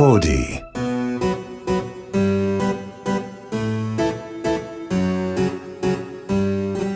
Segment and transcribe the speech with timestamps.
[0.00, 0.62] Audi.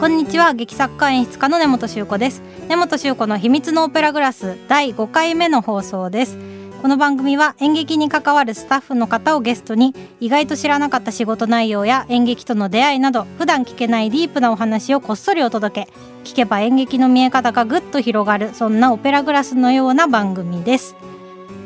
[0.01, 6.39] こんにちは劇作家演出家の根本修子です根本修子の秘密のオペラグラス第5回目の放送です。
[6.81, 15.93] この番組は演劇に関わるスタッフの方をゲストに意外と知らなかった仕事内容や演劇との出会いなど普段聞けないディープなお話をこっそりお届け。
[16.25, 20.97] 聞けば演劇の見え方がぐっと広がるそんなオペラグラスのような番組です。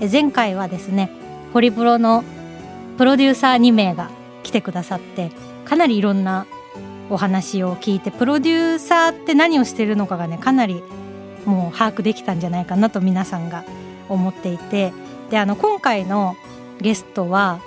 [0.01, 2.25] え前回はですねホリプロの
[2.97, 4.11] プロデューサー2名が
[4.43, 5.31] 来てくださって
[5.65, 6.47] かなりいろんな
[7.11, 10.83] お話を聞いてプロデューサーって何をしてるのかがねかなり
[11.45, 13.65] もう把握できたんじゃないかなと皆さんが
[14.09, 14.93] 思っていて
[15.31, 16.37] であの今回の
[16.81, 17.61] ゲストは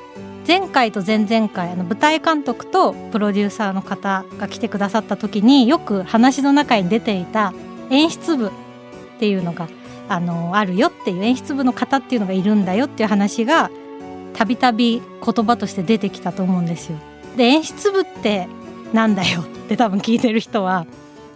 [0.48, 7.54] 前回と前々回あの舞台監督とプロデューサーの方が来てくださった時によく話の中に出ていた
[7.90, 8.52] 演出部っ
[9.20, 9.68] ていうのが
[10.10, 13.70] あのあるよっていう演出部の方っていうのがいるんだよっていう話が
[14.34, 16.98] たびたび言葉として出てきたと思うんですよ。
[17.38, 18.48] で演出部って
[18.94, 20.86] なんだよって多分聞いてる人は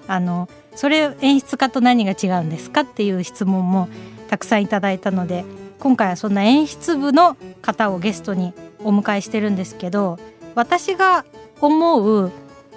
[0.07, 3.87] あのそれ演出家と何が違うんですかっていう質問も
[4.27, 5.45] たくさんいただいたので
[5.79, 10.19] 今回はそんな演出部の方をゲストにお迎えしてるんですけど
[10.53, 11.25] 私が
[11.61, 12.31] 思う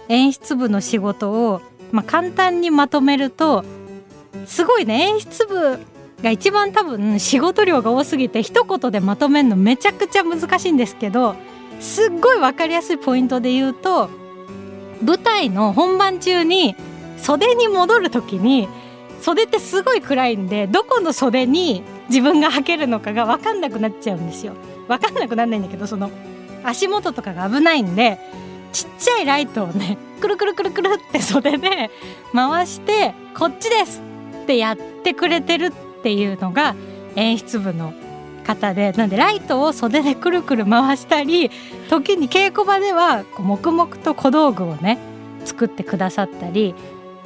[0.09, 1.61] 演出部の仕事を、
[1.93, 3.65] まあ、簡単にまとめると
[4.47, 5.79] すごいね演出部
[6.23, 11.37] が一番多分仕事量が多すぎて一言でまとめるのめちゃくちゃ難しいんですけど
[11.81, 14.11] すっごい分かりやすいポイントで言うと
[15.03, 16.75] 舞台の本番中に
[17.19, 18.69] 袖に戻る時に
[19.21, 24.55] 袖ってすごい暗いんでどこの袖に自分が履けるのかが分かんなくなっちゃうんですよ。
[24.87, 26.11] 分かんなくなんないんだけどその
[26.65, 28.19] 足元とかが危ないんで
[28.73, 31.91] ちっちゃいライトをねくるくるくるくるって袖で
[32.33, 34.03] 回してこっちです
[34.43, 36.75] ってやってくれてるってていうのが
[37.17, 37.93] 演出部の
[38.43, 41.51] 方でなんでライトを袖でくるくる回したり
[41.91, 44.97] 時に稽古場ではこう黙々と小道具をね
[45.45, 46.75] 作ってくださったり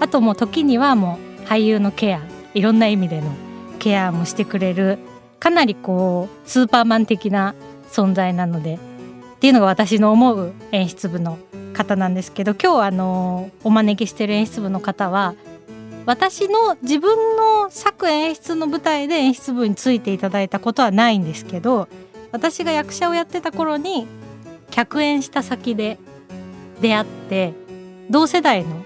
[0.00, 2.22] あともう時にはもう俳優のケア
[2.54, 3.30] いろんな意味での
[3.78, 4.98] ケアもしてくれる
[5.38, 7.54] かなりこうスーパーマン的な
[7.88, 8.78] 存在なのでっ
[9.38, 11.38] ていうのが私の思う演出部の
[11.72, 15.36] 方なんですけど今日あのお招きしてる演出部の方は
[16.04, 21.88] 私の自分の作演出の舞台で演出部についていただいたことはないんですけど
[22.32, 24.06] 私が役者をやってた頃に
[24.70, 25.98] 客演した先で
[26.80, 27.54] 出会って
[28.10, 28.84] 同世代の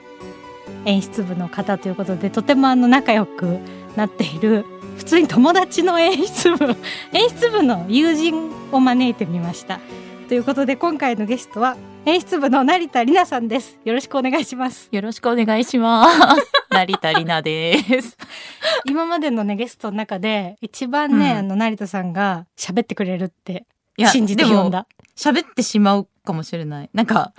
[0.84, 3.58] 演出部の方ということでとてもあの仲良く
[3.96, 4.64] なっている
[4.98, 6.76] 普通に友達の演出部
[7.12, 9.80] 演出部の友人を招いてみました。
[10.28, 16.52] ということで今回のゲストは演出部の成田里奈さんですよろしくお願いしますよろしくお願いします。
[16.70, 18.16] 成田里奈です。
[18.86, 23.66] 今までのねゲストの中で一番ね、うんあの成田さんが喋ってくれるって
[24.12, 26.90] 信じて読んだ喋ってしまうかもしれない。
[26.92, 27.32] なんか、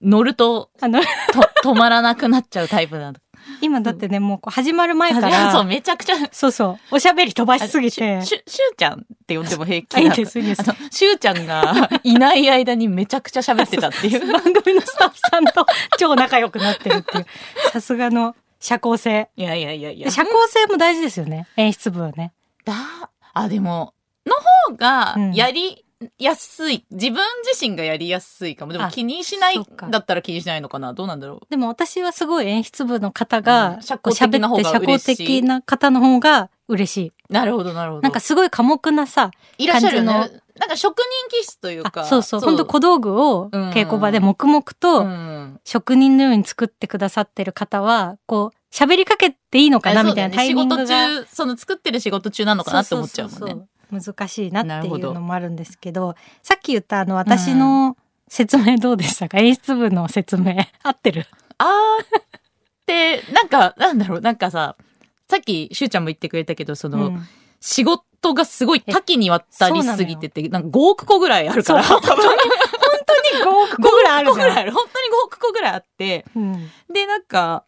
[0.00, 1.02] 乗るとあの
[1.62, 3.18] と止まらなくなっちゃうタイプなの。
[3.60, 6.16] 今だってねもう始まる前か そう、らめちゃくちゃ。
[6.32, 14.20] そうそうおしゃべり飛ばしすぎてしゅ、しゅしゅうちゃんって呼んでも平気あいいなですいいですしゅうちゃんがいない間にめちゃくちゃ喋ってたっていう。
[14.32, 15.66] 番組のスタッフさんと
[15.98, 17.26] 超仲良くなってるっていう
[17.72, 20.10] さすがの社交性いやいやいやいや。
[20.10, 22.32] 社交性も大事ですよね演出部はね
[22.64, 22.74] だ、
[23.32, 23.94] あ、でも、
[24.26, 24.34] の
[24.70, 25.76] 方がうんやりや
[26.34, 26.84] すい。
[26.90, 28.72] 自分自身がやりやすいかも。
[28.72, 30.92] でもあ気にしないだったら気にしないのかな。
[30.92, 31.46] どうなんだろう。
[31.50, 38.02] でも私はすごい演出部の方が、うん社交的な方が社交的な方の方が嬉しいなるほど、なるほど。
[38.02, 40.12] なんかすごい寡黙なさいらっしゃるよね。
[40.58, 42.02] なんか職人気質というか。
[42.02, 53.66] あそうそう本当小道具をうん稽古場で黙々とうん職人のように作ってくださってる方はこう喋りかけていいのかなみたいなタイミングが仕事中、その作ってる仕事中なのかなって思っちゃうもんね。
[53.90, 57.96] 難しいなっていうのもあるんですけどさっき言ったあの私の
[58.28, 61.26] 説明どうでしたか、演出部の説明合ってる？
[61.58, 62.22] あーっ
[62.84, 64.76] て、なんか、なんだろう、なんかさ、
[65.28, 67.28] さっきしゅうちゃんも言ってくれたけど、その、うん。
[67.60, 71.82] 仕事がすごい多岐にわたりすぎてて、なんか5億個ぐらいあるから。
[71.82, 72.26] 本当に本
[73.06, 74.28] 当に5億個ぐらいある。
[74.28, 74.54] 5億じゃん。
[74.54, 74.74] 本当に5
[75.24, 76.70] 億個ぐらいあって、うん。
[76.92, 77.64] で、なんか、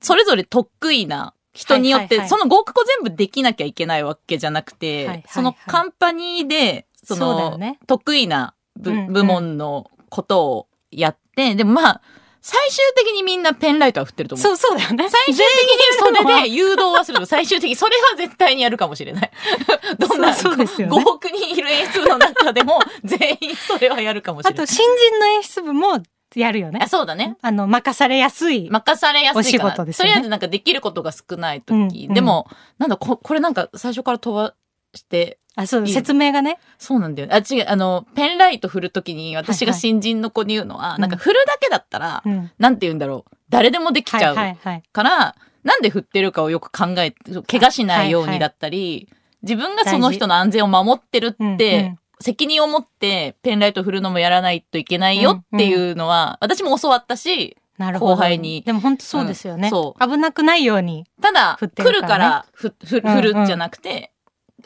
[0.00, 5.24] それぞれ得意な人によって、その5億個全部できなきゃいけないわけじゃなくて、はいはいはい。
[5.28, 7.58] そのカンパニーで、その、
[7.88, 12.02] 得意な部,、うんうん部門のことをやって、でもまあ、
[12.40, 14.42] 最終的にみんなペンライトは振ってると思う。
[14.42, 15.08] そうそうだよね。
[15.08, 19.30] 最終的にそれで 誘導はすると最終的にそれは絶対にやるかもしれない。
[19.98, 24.64] どんなそうそうですよね5億人いる演出部の中でも全員それはやるかもしれない。
[24.64, 26.00] あと新人の演出部も
[26.34, 27.36] やるよねあそうだね。
[27.40, 29.38] あの任されやすい、任されやすい。
[29.38, 32.48] お仕事ですよねとりあえずなんかできることが少ない時、うんうんでも、
[32.78, 34.54] なんだこ、これなんか最初から飛ば
[34.94, 36.58] して、あ、そう、いい説明がね。
[36.78, 37.34] そうなんだよね。
[37.34, 42.50] あ、違う、あの、ペンライト振るときに私がはいはい新人の子に言うのは、うんなんか振るだけだったら、うん。
[42.58, 43.36] なんて言うんだろう。
[43.48, 44.82] 誰でもできちゃうはいはいはい。
[44.92, 49.08] から、なんで振ってるかをよく考えて、怪我しないようはいはいにだったり、
[49.42, 58.12] 自分がその人の安全を守ってるうんって、うん責任を持ってペンライト振るのもやらないといけないよっていうのは、私も教わったし、なるほど。
[58.14, 59.68] 後輩にでも本当そうですよね。
[59.68, 61.06] うんそ危なくないように。
[61.22, 64.12] ただ、振って来るるかららふふうん振るんじゃなくて、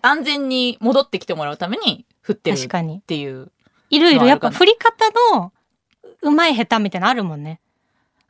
[0.00, 3.00] 安全に戻ってきてもらうために振ってるっ確かに。
[3.02, 3.52] ていう。
[3.90, 5.52] いろいろやっぱ振り方の
[6.22, 7.60] うまい下手みたいなのあるもんね。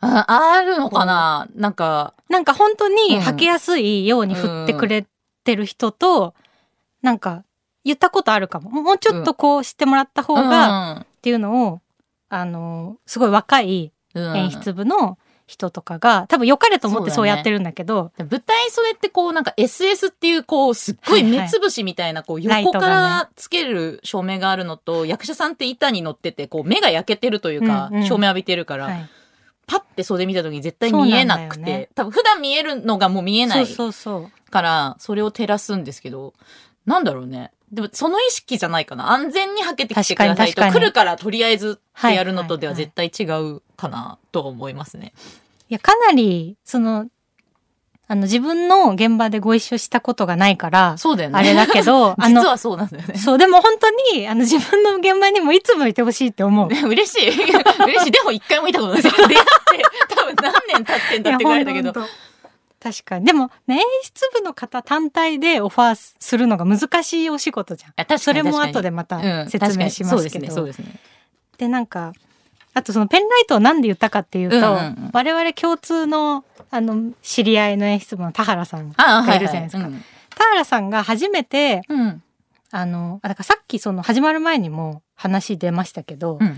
[0.00, 1.46] ああるのかな？
[1.54, 5.06] なんか、なんか本当にうん履きやすいように振ってくれ
[5.44, 6.34] てる人と、
[7.02, 7.44] なんか
[7.84, 8.70] 言ったことあるかも。
[8.70, 11.80] もうちょっとこうしてもらった方が、っていうのを、
[12.28, 14.36] あの、すごい若いうん。
[14.36, 29.08] 演出部の人とかが、多分良かれと思ってそううやってるんだけど、舞台袖ってこうなんか SS っていうこうすっごい目つぶしみたいなこう横からつける照明があるのと役者さんって板に乗っててこう目が焼けてるというか照明浴びてるからはい。
[29.66, 31.86] パッて袖見た時に絶対見えなくそうなんだよね。
[31.86, 34.50] て多分普段見えるのがもう見えないそうそう。
[34.50, 36.34] からそれを照らすんですけど
[36.84, 45.12] なんだろうねでもその意識じゃないかな安全にはけてきてくださいと確かに確かに来るからとりあえずってやるのとでははいはい絶対違うかなと思いますね。
[45.68, 47.08] いや、かなり、その、
[48.06, 51.38] あの、自分の現場でご一緒したことがないから、そうだよね。
[51.38, 53.14] あれだけど、 あの、実はそうなんだよね。
[53.16, 56.68] そう、でも本当に、あの、自分の現場にもいつもいてほしいって思う。
[56.68, 57.28] ね 嬉しい。
[57.30, 58.10] 嬉しい。
[58.10, 59.02] でも一回も見たことない。
[59.02, 59.34] 出会って、
[60.14, 61.94] 多分何年経ってんだってぐらいだけど
[62.82, 63.26] 確かに。
[63.26, 67.92] でも、ね、演出部の方単体でオファーするのが難しいお仕事じゃん。
[67.92, 70.16] 確それも後でまたうん説明しますけど。
[70.18, 70.98] うですね、そうですね。
[71.58, 72.12] で、なんか、
[72.74, 79.82] あとそのペンライトをなんで言ったかっていうと、うんうんうん我々共通の、あの、知り合いの演出部の田原さんああ、はいいがるじゃないですか。
[79.84, 79.92] はい
[80.34, 82.00] 田原さんが初めて、うん。
[82.00, 82.22] うん。
[82.70, 86.56] あの、あだからさっきその始まる前にも話出ましたけど、うん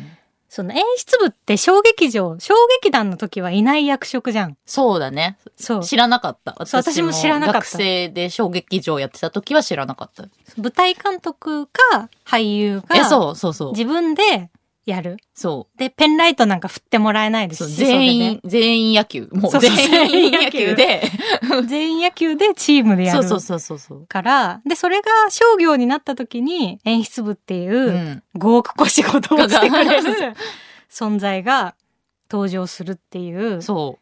[0.54, 4.56] その演出部って小劇場、小劇団の時はいない役職じゃん。
[4.66, 5.36] そうだね。
[5.56, 5.84] そう。
[5.84, 6.54] 知らなかった。
[6.56, 10.28] 私も知らなかった学生で小劇場やってた時は知らなかった。
[10.56, 13.72] 舞台監督か俳優がえ、そうそうそう。
[13.72, 14.48] 自分で
[14.86, 15.16] やる？
[15.34, 17.76] そで、ペンライトなんか振ってもらえないですし。
[17.76, 19.28] 全員、全員野球。
[19.32, 19.72] もう全
[20.24, 21.02] 員野球で。
[21.66, 23.22] 全員野球でチームでやる。
[23.24, 24.06] そうそうそうそう。
[24.06, 30.34] から、で、それが商業になった時に演出部っていううん5億個仕事をしてくれる
[30.90, 31.74] 存在が
[32.30, 33.60] 登場するっていう。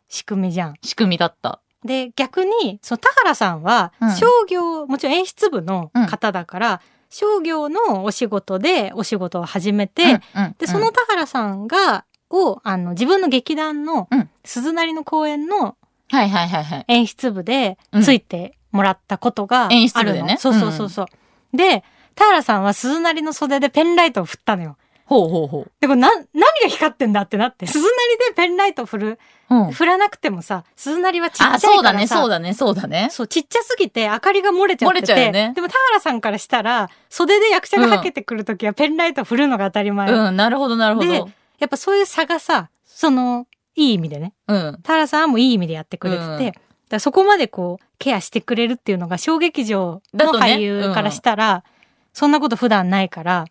[0.08, 0.74] 仕組みじゃん。
[0.82, 1.60] 仕組みだった。
[1.84, 6.80] で、逆に、その田原さんはうん商業、もちろん演出部の方だから、
[7.12, 10.20] 商業のお仕事でお仕事を始めて、
[10.58, 15.76] で、その、田原さんが、を、あの、自分の劇団のうん、鈴なりの公演の
[16.10, 16.84] はいはいはいはい。
[16.88, 19.80] 演出部でうんついてもらったことがあるの。
[19.82, 21.56] 演出部でねそうそうそうそう。
[21.56, 24.76] で、田原さんは鈴なりの袖でペンライトを振ったのよ。
[25.12, 26.24] ほうほうほで、これな、何
[26.62, 27.94] が光ってんだってなって、鈴なり
[28.28, 29.18] でペンライト振る、
[29.50, 29.54] う。
[29.54, 29.72] うん。
[29.72, 31.68] 振らなくてもさ、鈴なりはちっちゃいからあ、さ。
[31.68, 33.08] そうだね、そうだね、そうだね。
[33.10, 35.00] そう、ちっちゃすぎて明かりが漏れちゃってて。
[35.00, 40.10] 漏れちゃうよねでも田原さんからしたら、袖で役者がかけてくるときはペンライト振るのが当たり前。
[40.10, 41.28] うん、なるほど、なるほでど。
[41.58, 44.32] やっぱそういう差がさ、その、いい意味でね。
[44.48, 44.78] うん。
[44.82, 51.64] 田原さんもいい意味でやってくれてて、うんそこまでこう、ケアしてくれるっていうのが小劇場の俳優からしたら、
[52.12, 53.46] そんなこと普段ないから、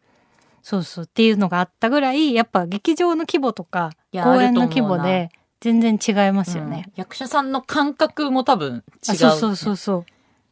[0.63, 6.85] そうそうっていうのがあったぐらい、やっぱ劇場の規模とか、公演の規模で全然違いますよね。
[6.87, 6.93] うん。
[6.95, 8.81] 役者さんの感覚も多分違う。
[9.11, 10.05] あそうそうそうそう。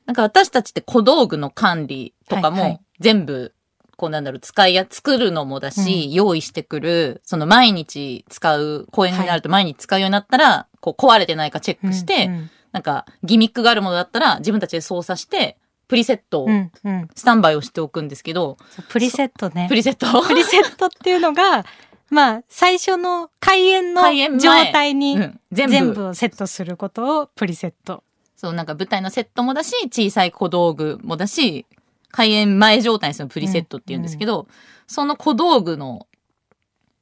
[0.06, 2.72] なんか私たちって小道具の管理とかはいはい。
[2.72, 3.54] も全部、
[3.96, 12.50] こうなんだろう、使いや、作るのもだし、用意してくる、その毎日使う、公演になると毎日使うようになったら、こう壊れてないかチェックして、うんうん。
[12.72, 15.58] なんかギミックがあるものだったら自分たちで操作して、
[15.90, 17.08] プリセットを、うんうん。
[17.16, 18.58] スタンバイをしておくんですけど、
[18.90, 19.66] プリセットね。
[19.68, 19.76] プ。
[19.76, 20.22] リセット？
[20.26, 21.66] プリセットっていうのが、
[22.12, 24.04] まあ、最初の開演の
[24.38, 25.40] 状態にうん。
[25.52, 26.08] 全部。
[26.10, 28.04] をセットすることをプリセット。
[28.38, 31.66] そう、なんか舞台のセットもだし、小さい小道具もだし、
[32.12, 34.48] 開演前状態にするプリセットって言うんですけど、
[34.86, 36.06] その小道具の、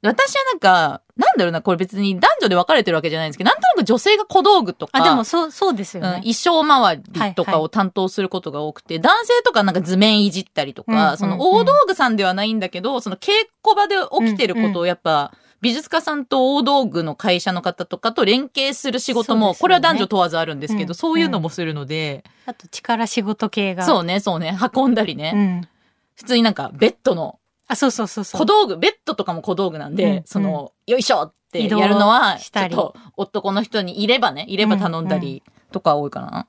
[0.02, 6.18] 私はなんか、なんだろうな、これ別に男女で分かれてるわけじゃないんですけど、なんとなく女性が小道具とか、あ、でもそう、そうですようん、ね。
[6.18, 11.16] 衣装周りとはいかはを担当することが多くて、男性とかなんか図面いじったりとか、うんうんうん。
[11.18, 13.32] その大道具さんではないんだけど、その稽
[13.64, 19.56] 古場で起きてることをやっぱ、美術家さんと大道具の会社の方とかと連携する仕事も、ね。
[19.58, 20.94] これは男女問わずあるんですけど、うん。
[20.94, 23.84] そういうのもするので、あと力仕事系が。
[23.84, 25.68] そうね、そうね、運んだりね、うん。
[26.14, 27.37] 普通になんかベッドの
[27.68, 28.40] あ、そうそうそうそう。
[28.40, 36.46] 小道具、ベッドとかも小道具なんで、うんその、よいしょってやるのは、ちょっと男の人にいればね、いれば頼んだりとか多いかな。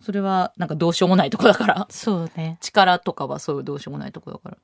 [0.00, 1.86] それはなんかどうしようもないとこだから。
[1.90, 2.58] そうね。
[2.60, 4.56] 力とかはそういうどうしようもないとこだから。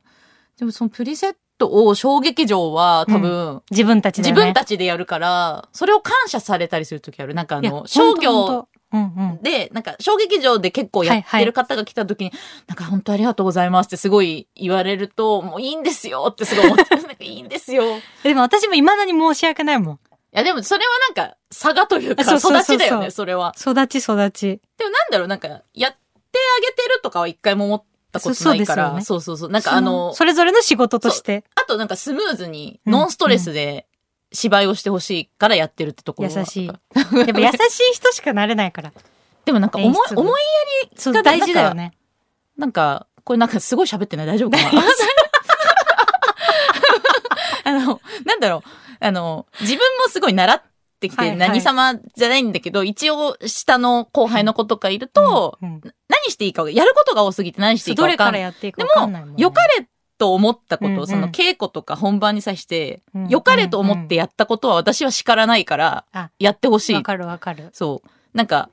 [0.59, 4.47] でもそのプリセットを小劇場は多分、自分たちで、自ね。
[4.47, 7.35] 分たちでやるから、それを感謝されたりするときある。
[7.35, 9.05] なんかあの、商業、うんう
[9.39, 9.43] ん。
[9.43, 12.33] で、なんか、小劇場で結構やってる方が来た時に、
[12.67, 17.85] なんか本当ありがとうございますってすごい言われると、もういいんですよってすごい思って、なんかいいんですよ。
[17.99, 20.01] いでも私も未だに申し訳ないもん。
[20.39, 23.55] やでもそれはなんか、差がというか、育ちだよね、それは。
[23.59, 24.61] 育ち育ち。
[24.77, 25.91] でもなんだろう、なんか、やってあ
[26.61, 29.51] げてるとかは一回も思ったことないから、そうそうそうそう。
[29.51, 31.45] なんかあの、それぞれの仕事として。
[31.55, 33.87] あとなんかスムーズに、うんノンストレスで
[34.33, 36.71] 芝居をしてほしいからやってるってところは優しい。
[37.25, 38.93] でも優しい人しかなれないから。
[39.45, 40.43] でもなんか思い思い
[40.97, 41.93] そう、が大事だよね。
[42.57, 44.27] なんか、これなんかすごい喋ってない？
[44.27, 44.71] 大丈夫かな？
[47.65, 48.63] あの、なんだろう。
[49.01, 50.63] あの、自分もすごい習っ
[51.01, 55.81] てきて、はいはい何様じゃないんだけど、一応下の後輩の子とかいると、うんうん
[56.11, 58.41] 何していいかが、やることが多すぎて何していいかどれか分かんない。
[58.43, 59.35] らやっていいかでも分かんないもん、ね。
[59.39, 67.03] 良かれと思ったこと、うんうんその稽古とか本番に際してうんうん、良かれと思ってやったことは私は叱らないからあ、やってほしいわ。
[67.03, 67.71] かるわかる。
[67.73, 68.37] そう。
[68.37, 68.71] なんか、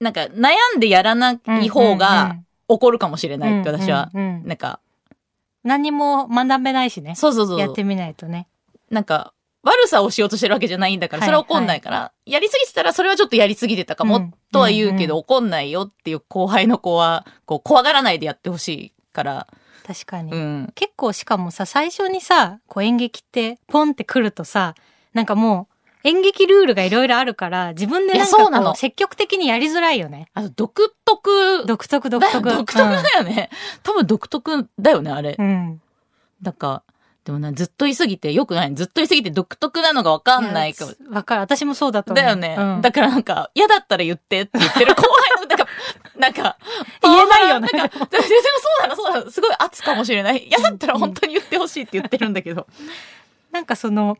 [0.00, 2.36] なんか悩んでやらない方が
[2.68, 4.80] 怒るかもしれないって私は、うんうんうんなんか、
[5.64, 7.14] 何も学べないしね。
[7.14, 7.58] そうそうそう。
[7.58, 8.48] やってみないとね。
[8.90, 19.46] なんか、悪さをしようとしてるわけじゃないんだから、はいそれは怒んないから、やりすぎてたらそれはちょっとやりすぎてたかも、うんとは言うけど、うん怒んないよっていう後輩の子は、こう、怖がらないでやってほしいから、
[19.88, 20.32] 確かに。
[20.32, 20.72] うん。
[20.74, 24.74] 結構しかもさ、最初にさ、こう演劇ってポンって来るとさ、
[25.14, 25.66] なんかも
[26.04, 30.28] う演劇ルールがいろいろあるから、自分でなんいやそうなのかこう積極的にやりづらいよね。
[30.34, 32.44] あと、独特、独特独だ特。
[32.52, 33.48] 独特だよね。
[33.82, 35.36] 多分独特だよね、あれ。
[35.38, 35.46] うん。
[35.46, 35.82] うん。
[36.42, 36.82] なんか、
[37.28, 38.74] でもな、ずっと言いすぎてよくない。
[38.74, 40.92] ずっと言いすぎて独特なのがわかんないかも。
[40.92, 41.42] やわかる。
[41.42, 42.24] 私もそうだと思う。
[42.24, 42.56] だよね。
[42.58, 45.66] うんだからなんか、嫌だったら言ってって言ってる後輩の、なんか、
[46.16, 46.56] なんか、
[47.02, 48.30] 言えないよねなんか、でもそ
[48.82, 49.30] うなの、そうなの。
[49.30, 50.46] すごい圧かもしれない。
[50.48, 52.66] 嫌だったら本当に言ってほしいって言ってるんだけど。
[53.52, 54.16] なんかその、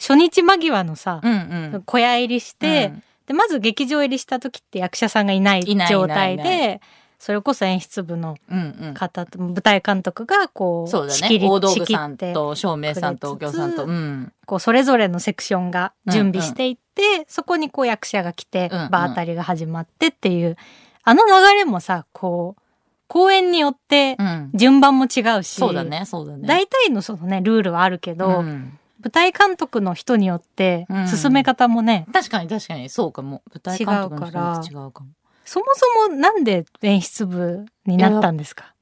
[0.00, 1.32] 初日間際のさ、うん
[1.74, 1.82] うん。
[1.84, 6.80] 小屋入りして、うんで、まず劇場入りした時って役者さんがいないいない状態いないいで、
[7.18, 8.94] それこそ演出部のうんうん。
[8.94, 11.12] 方と、舞台監督がこう、そうだね。
[11.14, 13.84] 仕切り大道具さんと、照明さんと、おくれつつ経さんと。
[13.86, 14.32] うん。
[14.44, 20.56] こう、それぞれのセクションが準備していって、そこにこう役者が来て、うんうん場当たりが始まってっていう、
[21.04, 22.62] あの流れもさ、こう、
[23.08, 24.50] 公演によってうん。
[24.54, 26.46] 順番も違うし、そうだね、そうだね。
[26.46, 33.42] 大体のそのね、ルールはあるけど、うん舞台監督の人によってうん進め方もね、確かに確かに、そうかも。
[33.52, 35.10] 舞台監督の人違うかも。
[35.46, 38.74] そもそもなんで演出部になったんですか？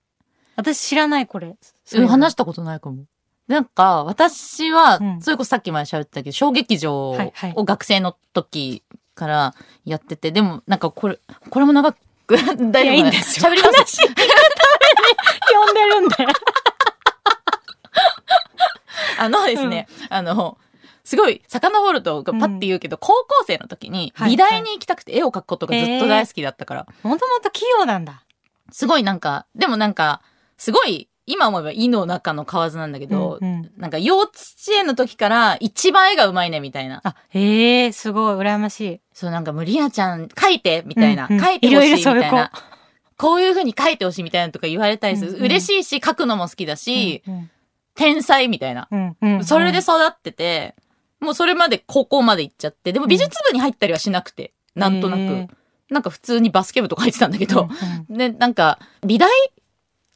[0.56, 1.54] 私知らないこれ。
[1.84, 3.04] そういうの話したことないかも。
[3.46, 8.82] なんか、私はうん、それこそさっきまで喋ってたけど、小劇場はいはいを学生の時
[9.14, 9.54] から
[9.84, 11.18] やってて、でも、なんかこれ、
[11.50, 13.98] これも長く、大丈夫かないいんですよ喋ります？
[14.00, 16.16] 呼んでるんで。
[19.18, 20.56] あのですね、あの、
[21.04, 28.24] すごい、遡ると、パッて言うけど、高校生の時に、はい美大に行きたくて絵を描くことがずっと大好きだったから、もともと器用なんだ。
[28.72, 30.22] すごいなんか、でもなんか、
[30.56, 34.32] すごい、今思えば胃の中の蛙なんだけど、うんうんなんか幼稚
[34.72, 37.00] 園の時から一番絵がうまいねみたいな。
[37.04, 39.00] あ、へえ、すごい、羨ましい。
[39.12, 41.26] そうなんかもうリアちゃん描いてみたいな。
[41.28, 42.50] うんうん描いてほしいみたいない。
[43.16, 45.30] こういう風に描いてほしいみたいなのとか言われたりする。
[45.30, 47.50] うんうん嬉しいし、描くのも好きだし、うん
[47.96, 48.88] 天才みたいな。
[48.90, 50.74] うんうんうんそれで育ってて、
[51.24, 55.48] もうそれまで高校まで行っちゃって、でも美術部に入ったりはしなくて、なんとなく。
[55.90, 57.68] なんか普通にバスケ部とか入ってたんだけど、
[58.08, 59.28] うんで、なんか、美大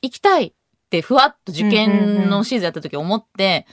[0.03, 0.53] 行きたいっ
[0.91, 3.67] てふわっと受験のシーズンやった時思って、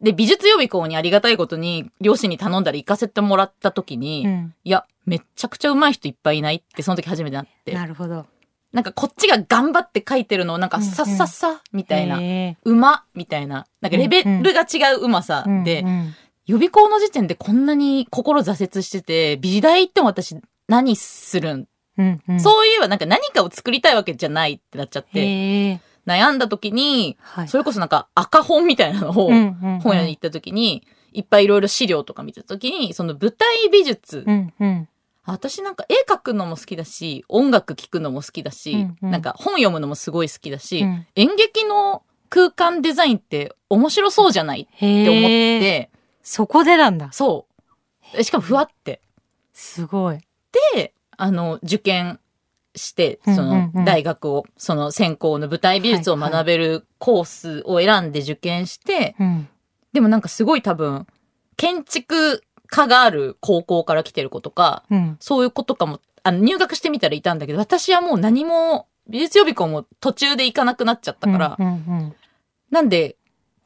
[0.00, 4.54] で、美術予備校にありがたいことに、両親に頼んだら行かせてもらった時に、うん。
[4.64, 7.72] いや、めっちゃくちゃ上手い人いっぱいいないって、その時初めてなって。
[7.72, 8.26] なるほど。
[8.72, 15.88] なんかこっちが頑張って書いてるのをなんかうんうんさっさっさみたいな、へうまみたいな、なんかレベルが違ううまさーで、うん。
[15.88, 16.14] うん
[16.46, 20.36] 予備校の時点でこんなに心挫折してて、美大行っても私
[20.68, 25.80] 何するん、うんうんそういえばなんか何かを作りたいわけじゃないってなっちゃって。
[26.06, 27.48] 悩んだ時に、はい。
[27.48, 29.12] それこそなんか赤本みたいなのを
[29.80, 34.88] 本屋に行った時に、いっぱいいろいろ資料とか見てた時に、その舞台美術、うんうん。
[35.24, 45.22] 私なんか絵描くのも好きだし、音楽聴くのも好きだし、うんうんなんか本読むのもすごい好きだし、うん演劇の空間デザインって面白そうじゃないって思っ。
[45.22, 45.90] て、
[46.26, 47.12] そこでなんだ。
[47.12, 47.46] そ
[48.18, 48.24] う。
[48.24, 49.00] しかもふわって。
[49.52, 50.18] すごい。
[50.74, 52.18] で、あの、受験
[52.74, 59.48] して、うんその大学を、その専攻の舞台美術を学べるコースを選んで受験して、うん。
[59.92, 61.06] でもなんかすごい多分、
[61.56, 65.16] 建築家がある高校から来てる子とか、うん。
[65.20, 71.56] そういう子とかもあの入学してみたらいたんだけど、私はもう何も、美術予備校も途中で行かなくなっちゃったから、
[72.72, 73.16] なんで、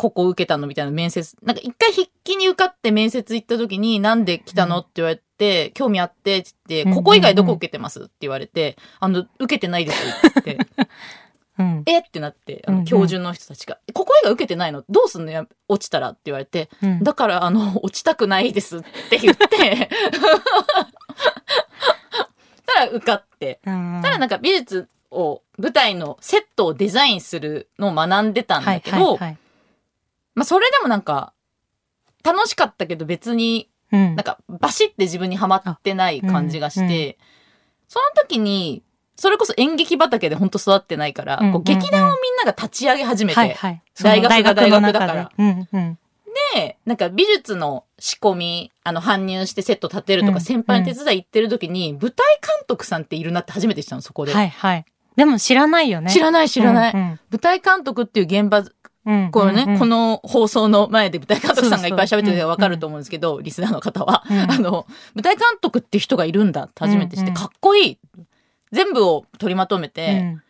[0.01, 1.37] ここ受けたのみたいな面接。
[1.43, 6.97] なんか一回筆記に受かって面接行った時に、なんで来たのって言われて、興味あって、って言って、うん。
[6.97, 10.67] ここ以外どこ受けてますって言われて、あの、受けてないですって言って、
[11.61, 11.83] うん。
[11.85, 11.99] え？
[11.99, 12.85] ってなって、あうんうん。
[12.85, 14.83] の、教授の人たちが、ここ以外受けてないの？
[14.89, 15.33] どうすんの？
[15.33, 17.05] や落ちたらって言われて、うん。
[17.05, 18.81] だから、あの、落ちたくないですっ
[19.11, 19.91] て言って、
[22.65, 24.01] たら受かって、うん。
[24.03, 29.39] ただなんか美術を、舞台のセットをデザインするのを学んでたんだけど、はいはいはい
[30.35, 31.33] まあそれでもなんか、
[32.23, 34.17] 楽しかったけど別にうん。
[34.17, 37.19] なんかバシって自分にはまってない感じがして、
[37.89, 38.83] その時に、
[39.17, 41.53] それこそ演劇畑で本当育ってないから、うん。
[41.53, 43.83] こう劇団をみんなが立ち上げ始めて、はいはい。
[44.03, 45.15] 大学が大学だから。
[45.25, 45.99] でうんうん。
[46.55, 50.41] で、なんか美術の仕込み、あの、搬入してセット立てるとか、うん。
[50.41, 54.33] 先輩の手伝い行ってる時に、舞台監督さんっているなって初めて知ったの、そこで。
[54.33, 54.85] はいはい。
[55.17, 56.11] でも知らないよね。
[56.11, 58.73] 知らない知らない、うん舞台監督っていう現場、うん
[59.05, 64.25] これね、この放送の前で舞台監督さんがいっぱい喋ってるのそうそうがわかると思うんですけど、リスナーの方は。
[64.29, 64.51] うん。
[64.51, 67.35] あの、舞台監督っていう人がいるんだって初めて知って、うんうん。
[67.35, 67.99] かっこいい。
[68.73, 70.43] 全部を取りまとめて、うん。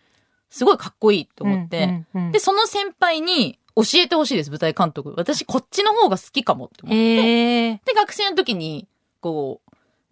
[0.51, 5.15] すごいかっこいいと思って、で、その先輩に教えてほしいです、舞台監督。
[5.17, 6.97] 私こっちの方が好きかもって思って。
[6.97, 8.89] へえで、学生の時に、
[9.21, 9.61] こ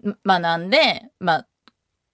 [0.05, 1.47] う、学んで、まあ、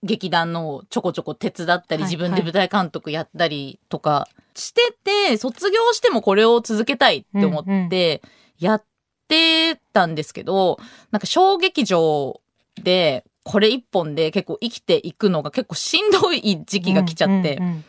[0.03, 2.11] 劇団のをちょこちょこ手伝ったり、はい。
[2.11, 8.23] 自分で舞台監督やったりとかしてて、卒業してもこれを続けたいって思って、
[8.59, 8.85] やっ
[9.29, 10.79] てたんですけど、
[11.11, 12.41] なんか小劇場
[12.83, 17.85] で、これ一本で結構生きていくのが結構しんどい時期が来ちゃって、うんうんうん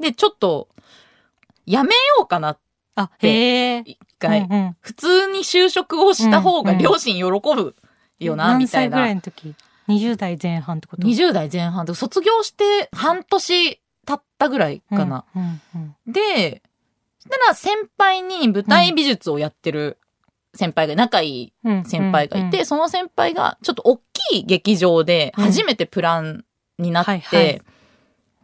[0.00, 0.68] で、ちょっと、
[1.66, 2.58] やめようかな、
[2.96, 3.78] あへえ。
[3.86, 4.42] 一回。
[4.42, 4.76] うんうん。
[4.80, 6.82] 普通に就職をした方がうんうん。
[6.82, 7.74] 両親喜ぶ
[8.18, 9.14] よな、みたい何歳ぐらいな。
[9.16, 9.54] の時
[9.88, 11.86] ？20代前半ってこと？20代前半。
[11.86, 15.24] で卒業して半年経ったぐらいかな。
[15.34, 16.62] うんうんで、
[17.18, 19.98] そしたら先輩に舞台美術をやってる
[20.54, 22.66] 先輩が、仲いいうん先輩がいて、うん。
[22.66, 26.44] その先輩がちょっと大きい劇場で初めてプラン
[26.78, 27.62] になって、はいはい。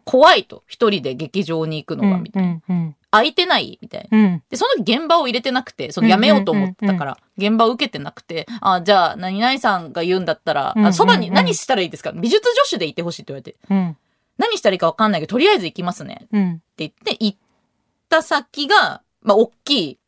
[0.04, 0.64] 怖いと。
[0.66, 2.48] 一人で劇場に行くのが、みたいな。
[2.48, 2.96] うんうん。
[3.12, 4.18] 空いてないみたいな。
[4.18, 4.42] うん。
[4.48, 10.88] で、その時現場を入れてなくて、その辞めようと思ってたから、現場を受けてなくて、あ、じゃあ、何々さんが言うんだったら、うんうんうん。
[10.88, 12.12] あそばに何したらいいですか？
[12.12, 13.96] 美術助手でいてほしいって言われて、うん
[14.40, 16.22] 何したらいいかわかんないけど、とりあえず行きますね。
[16.24, 17.38] ってうん言って、行っ
[18.08, 19.98] た先が、まあ、大きい、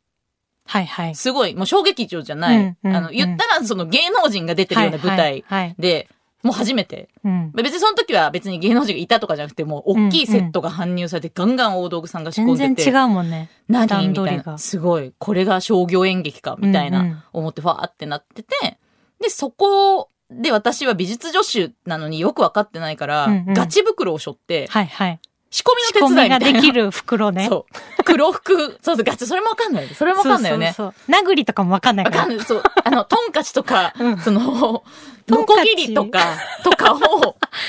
[0.64, 2.77] はいはいすごい、もう小劇場じゃない。
[2.83, 5.45] あの、言ったら、その芸能人が出てるような舞台
[5.79, 6.09] で、
[6.42, 7.09] もう初めて。
[7.25, 12.83] うん別にその時は別に芸能人がいたとかじゃなくて、もう大きいセットが搬入されて、ガンガン大道具さんが仕込んでて。
[12.85, 14.57] 全然違うもんね何段みたいな。
[14.57, 15.12] すごい。
[15.18, 18.79] これが商業演劇か、みたいな、思ってファーってなってて、
[19.21, 20.09] で、そこ
[20.40, 23.55] で私は美術助手なのによくわかってないから、うんうん。
[23.55, 25.21] ガチ袋を背負って、はいはい
[25.53, 26.61] 仕込仕みの手伝いみたいな。
[26.61, 27.67] できる袋ねそ
[28.01, 28.05] う。
[28.05, 28.79] 黒服。
[28.81, 29.88] そうそう、ガチ、それもわかんない。
[29.88, 30.73] それもわかんないよね。
[30.75, 32.47] そうそう殴りとかもわかんないからわかんない。
[32.47, 32.62] そう。
[32.83, 34.83] あの、 トンカチとか、うんその、
[35.27, 36.21] トノコギリとか、
[36.65, 36.99] とかを、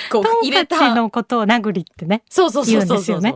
[0.10, 0.96] こう、トン入れカチた。
[0.96, 3.22] のことを殴りってねそうそうそうそうそう。
[3.22, 3.36] ね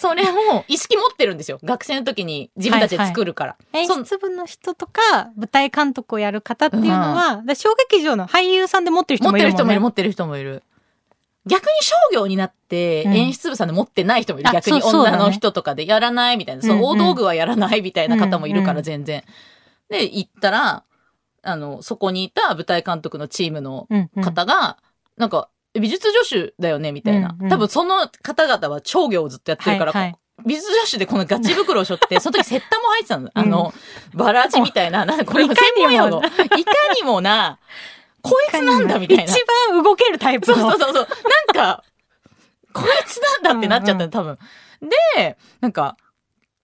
[0.00, 1.60] それを意識持ってるんですよ。
[1.62, 3.56] 学生の時に自分たちで作るから。
[3.74, 10.62] 演そん出部の人とか舞台監督をやる方っていうのは、だから小劇場の俳優さんで持ってる人持ってもいるもんねる人もいる、持ってる人もいる。
[11.46, 14.50] 逆に商業になってうん演出部さんで持ってない人もいる。
[14.50, 16.62] うそうだね女の人とかでやらないみたいな。
[16.62, 19.24] その大うんうん道具はやらないみたいな方もいるからうんうん全然。
[19.88, 20.84] で、行ったら、
[21.42, 24.78] あの、そこにいた舞台監督のチームのうんうん方が、
[25.16, 27.46] なんか、美術助手だよねみたいなうんう。
[27.46, 33.30] ん多分その方々は商業をずっとやってるから、はいはい美術助手でこのガチ袋を背負って、 その時セッタも入ってたの。
[33.34, 33.74] あの、
[34.14, 36.18] バラジみたいな、なんかこれも専門用語。
[36.18, 36.30] いか
[36.98, 37.58] にもな、
[38.22, 39.24] こいつなんだみたいな。
[39.24, 39.38] 一
[39.70, 41.06] 番動けるタイプそうのそうそうそう。
[41.06, 41.06] なん
[41.54, 41.84] か、
[42.72, 44.38] こいつなんだってなっちゃったの、多分。
[45.16, 45.96] で、なんか、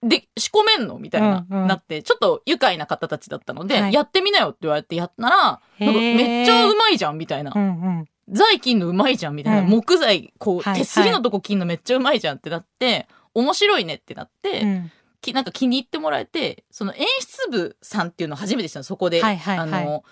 [0.02, 7.58] で、仕込めんのみたいな、うんうんなって、ちょっと愉快な方たちだったので、はいやってみなよって言われてやったら、なんかめっちゃうまいじゃん、みたいなう。
[7.58, 7.64] んう
[8.02, 9.60] ん材切んのうまいじゃん、みたいな。
[9.60, 14.92] うん木材、こう、はい手すりのとこ切んのめっちゃうまいじゃんってなって、面白いねってなって、うん
[15.26, 19.22] きなんか気に入ってもらえて、その演出部さんっていうのを初めてしたの、そこで。
[19.22, 20.04] はいはいはいあの、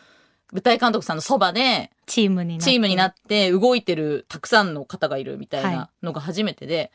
[0.54, 2.70] 舞台監督さんのそばで、チームになって。
[2.70, 6.92] チームになって動いてるたくさんの方がいるみたいはなのが初めてで、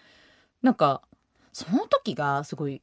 [0.63, 1.01] なんか、
[1.51, 2.81] その時がすごい、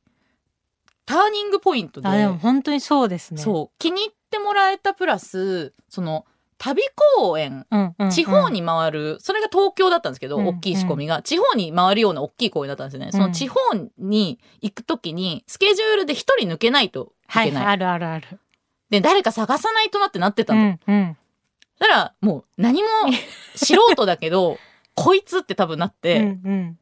[1.06, 3.40] ターニングポイントで、あでも本当にそうですね。
[3.40, 6.26] そう、気に入ってもらえたプラス、その、
[6.58, 6.82] 旅
[7.18, 8.10] 公演、うんうんうん。
[8.10, 13.12] 地方に回る、それが東京だったんですけど、うん大きい仕込みが、地方に回るような大きい公演だったんですよね。
[13.12, 13.58] その地方
[13.98, 17.50] に行く時に、スケジュールで一人抜けないといけない。
[17.50, 18.40] はいはいあるあるある
[18.90, 20.60] で、誰か探さないとなってなってたの。
[20.60, 21.16] うんうん
[21.78, 22.88] だから、もう何も
[23.54, 24.58] 素人だけど、
[24.94, 26.78] こいつって多分なって、うんうん。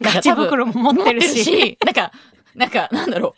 [0.00, 1.76] ガチ袋も持ってるし。
[1.84, 2.12] なんか、
[2.54, 3.34] なんか、なんだろ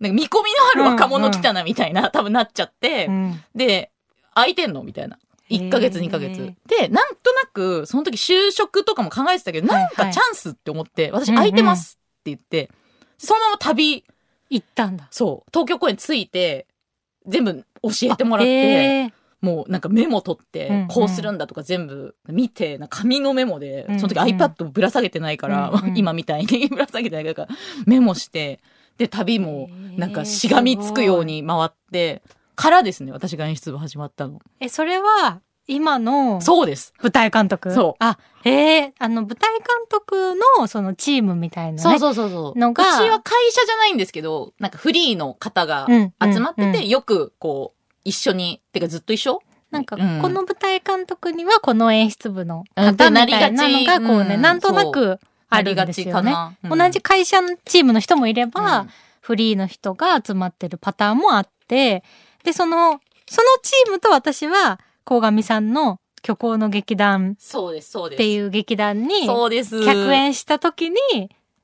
[0.00, 0.02] う。
[0.02, 3.90] なんか見込みのある若者来たなみたいな、多分なっちゃって、うんで、
[4.34, 5.18] 空いてんのみたいな。
[5.50, 6.54] 1ヶ月、へー2ヶ月。
[6.66, 12.70] で、なんとなく、その時就職とかも考えてたけど、なんはいはいかチャンスって思って、私うんうん空いてますって言って、
[13.18, 14.04] そのまま旅、
[14.48, 15.08] 行ったんだ。
[15.10, 16.66] そう、東京公演着いて、
[17.26, 27.48] 全部教えてもらって、もうなんかメモ取って、こうするんだとか全部見て、紙のメモで、その時 iPad ぶら下げてないから、 今みたいに ぶら下げてないから、
[27.86, 28.60] メモして、
[28.98, 32.22] で、旅もなんかしがみつくように回って、
[32.54, 34.38] からですね、私が演出部始まったの。
[34.60, 36.92] え、それは、今のそうです。
[37.00, 37.72] 舞台監督？
[37.72, 38.04] そう。
[38.04, 41.78] あ、へえ、あの、舞台監督のそのチームみたいなね。
[41.78, 42.58] そうそうそうそう。
[42.58, 49.40] のがうちは会社じゃないんですけど、なんかフリーの方がうん集まってて、うんうんよくこう、一緒に、てかずっと一緒？
[49.70, 50.20] なんか、うん。
[50.20, 52.84] この舞台監督にはこの演出部のうん。
[52.96, 54.42] 方みたいなのがこうね、うん。
[54.42, 56.32] なんとなくあるんですよね。
[56.32, 56.86] なりがちかな。
[56.86, 58.88] 同じ会社のチームの人もいれば、うん。
[59.20, 62.02] フリーの人が集まってるパターンもあって、
[62.42, 68.18] で、その、そのチームと私は、鴻上さんの虚構の劇団そうです、そうです。
[68.18, 69.84] っていう劇団に、そうです。
[69.84, 70.96] 客演した時に、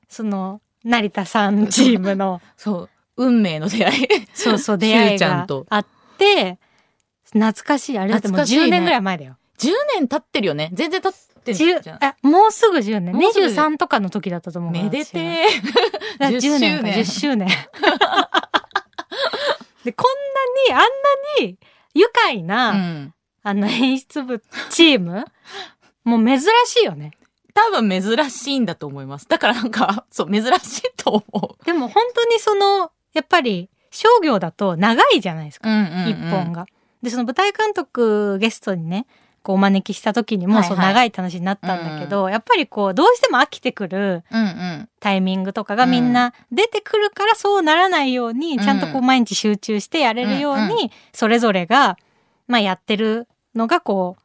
[0.07, 2.89] その、成田さんチームの、 そう。
[3.17, 4.07] 運命の出会い。
[4.33, 5.85] そうそう、出会いがうちゃんとあっ
[6.17, 6.57] て、
[7.31, 7.99] 懐かしい。
[7.99, 9.37] あれだってもう懐かしいね10年ぐらい前だよ。
[9.59, 10.69] 10年経ってるよね。
[10.73, 12.03] 全然経ってんじ10ゃん。
[12.03, 13.13] あもうすぐ10年。
[13.13, 14.71] もうすぐ23とかの時だったと思う。
[14.71, 15.43] めでて
[16.17, 17.47] だから10 10年か周年10周年。
[19.83, 20.89] で、こんなに、あん
[21.39, 21.57] なに
[21.93, 22.75] 愉快な、ー。
[22.75, 23.13] うん。
[23.43, 25.25] あの演出部チーム？
[26.03, 27.11] もう珍しいよね。
[27.53, 29.27] 多分珍しいんだと思います。
[29.27, 31.65] だからなんか、そう、珍しいと思う。
[31.65, 35.69] でも本当にその、やっぱり商業だと長いじゃないですか。
[35.69, 36.53] んう一本。
[36.53, 36.67] が。
[37.01, 39.07] で、その舞台監督ゲストにね、
[39.41, 44.89] こうお招きした時にも、はいはいそう長い話になったんだけど、やっぱりこう、どうしても飽きてくるうんうん。
[44.99, 51.97] タイミングとかがみんな出てくるからそうならないように、うんちゃんとこう毎日集中してやれるよううんに、それぞれが、
[52.49, 54.23] まあやってるのがこう、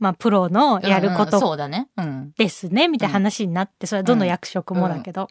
[0.00, 1.88] まあプロのやるこうんうんとそうだね。
[1.96, 2.32] うん。
[2.36, 5.28] ですね、みたいな話になって、それはどの役職もだけど。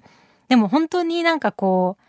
[0.47, 2.03] でも本当になんかこう、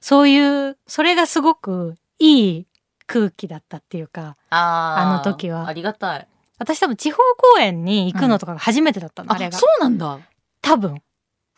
[0.00, 2.66] そういう、それがすごくいい
[3.06, 6.28] 空気だったっていうか、あの時はありがたい。
[6.58, 7.18] 私多分地方
[7.54, 9.66] 公演に行くのとかが初めてだったの、あれあ、がそ。
[9.78, 10.18] うなんだ。
[10.62, 11.02] 多分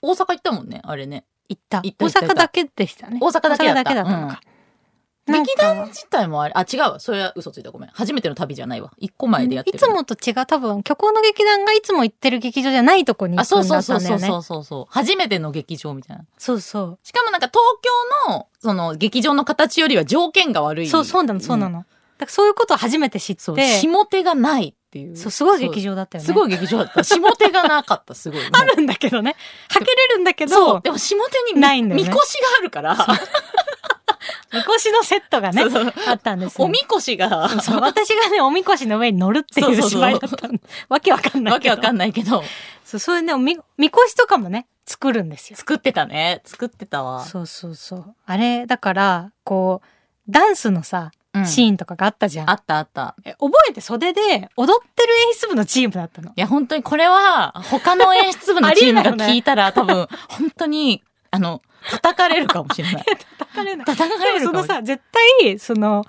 [0.03, 1.25] 大阪行ったもんね、あれね。
[1.49, 1.81] 行った。
[1.83, 3.19] 行った行った大阪だけでしたね。
[3.21, 4.21] 大阪だけだった大阪だけだったのか。
[4.21, 4.41] なんか
[5.27, 7.01] 劇団自体もあれ、あ、違うわ。
[7.01, 7.71] それは嘘ついた。
[7.71, 7.91] ごめん。
[7.91, 8.93] 初めての旅じゃないわ。
[8.99, 9.77] 一個前でやってる。
[9.77, 14.27] いつもと違う、多分、虚構の劇団がいつも行ってる劇場じゃないとこにあ、行くんだそうそうったんだよね。
[14.27, 14.87] そうそうそうそう。
[14.89, 16.25] 初めての劇場みたいな。
[16.39, 16.99] そうそう。
[17.03, 17.61] しかもなんか東
[18.27, 20.87] 京の、その劇場の形よりは条件が悪い。
[20.89, 21.85] そう、そうなの、そうなの。
[22.19, 23.57] だからそういうことを初めて知って、そう。
[23.57, 25.17] 下手がないっていう。
[25.17, 25.91] そう、すごい劇場。
[25.91, 26.27] 場だったよね。
[26.27, 27.05] すごい劇場だった。
[27.05, 28.41] 下手がなかった、すごい。
[28.53, 29.37] あるんだけどね。
[29.69, 30.81] はけれるんだけど、そう。
[30.83, 32.97] でも下手にないんだよねみこしがあるから、
[34.57, 36.65] みこしのセットがねそうそう、あったんですよ。
[36.65, 40.59] おみこしが、そうそう私がね、おみこしの上に乗るっていう芝居だったの。
[40.89, 41.71] わけわかんないけど。
[41.73, 42.43] わけわかんないけど、
[42.85, 45.57] そう、そういうね、おみ、みこしとかもね、作るんですよ。
[45.57, 46.41] 作ってたね。
[46.45, 47.25] 作ってたわ。
[47.25, 48.15] そうそうそう。
[48.25, 52.51] あれ、だから、こう、ダンスのさ、うんシーンとかがあったじゃん。
[52.51, 53.15] あったあった。
[53.23, 54.21] え覚えて袖で
[54.57, 56.31] 踊ってる演出部のチームだったの？
[56.31, 61.61] いや、本当にこれは、他の演出部のチームが聞いたら、 多分、本当に、あの、
[61.91, 63.05] 叩かれるかもしれない。
[63.39, 63.87] 叩かれない。
[63.87, 64.63] 叩かれるかもしれない。
[64.63, 65.03] でもそのさ、絶
[65.41, 66.05] 対、その、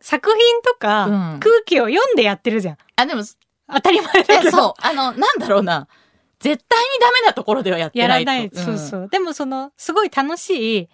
[0.00, 2.76] 作品とか、うん空気を読んでやってるじゃん。
[2.96, 3.22] あ、でも、
[3.72, 4.50] 当たり前だけど。
[4.50, 5.86] そう、あの、なんだろうな。
[6.40, 8.30] 絶対にダメなところではやってないと。
[8.30, 8.50] やらない。
[8.52, 9.08] そうそう。
[9.08, 10.88] でもその、すごい楽しい、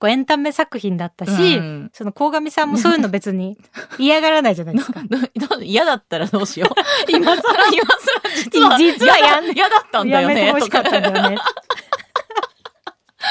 [0.00, 3.56] こうエンタメ作品だったし、うんその、鴻上さんもそういうの別に
[3.98, 5.00] 嫌がらないじゃないですか。
[5.62, 6.70] 嫌だったらどうしよう。
[7.10, 10.46] 今更今更実は、実はやん嫌だったんだよね。
[10.46, 11.38] やめてほしかったんだよね。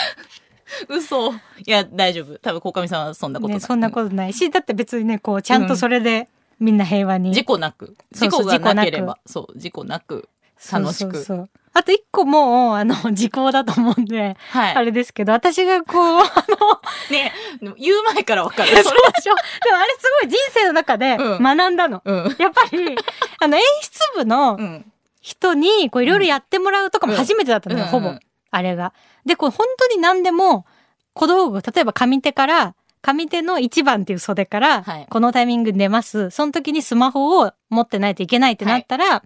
[0.90, 1.32] 嘘。
[1.32, 2.38] いや、大丈夫。
[2.40, 3.58] 多分、鴻上さんはそんなことない。
[3.58, 6.28] ね、そんなことないし、だって別にね、こう、ちゃんとそれで、
[6.60, 7.34] みんな平和に。
[7.34, 7.96] 事故なく。
[8.12, 9.18] 事故がなければ。
[9.26, 10.28] そう、事故なく。
[10.72, 14.76] 楽しくそうそうあと一個もう、あの、時効だと思うんで、はい。
[14.76, 16.82] あれですけど、私がこう、あの、
[17.12, 17.32] ね
[17.78, 18.70] 言う前からわかる。
[18.74, 19.36] そうでしょ？
[19.64, 22.02] でもあれすごい人生の中でうん学んだの。
[22.04, 22.36] うん。
[22.40, 22.96] やっぱり、
[23.40, 24.92] あの、演出部のうん。
[25.22, 28.20] 人に、こう、いろいろやってもらうとかも初めてだったのよ、うんほぼうん。
[28.58, 28.94] あれが。
[29.26, 30.66] で、こう、本当に何でも、
[31.14, 36.30] 小道具、例えば上手から、上手の1番っていう袖から、はいこのタイミングで出ます。
[36.30, 39.24] その時にスマホを持ってないといけないってなったら、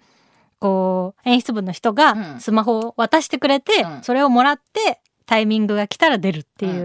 [0.60, 6.82] こう、演出部の人うがんスマホを渡してくれて、うんそれをもらってタイミングが来たら出るっていう、んう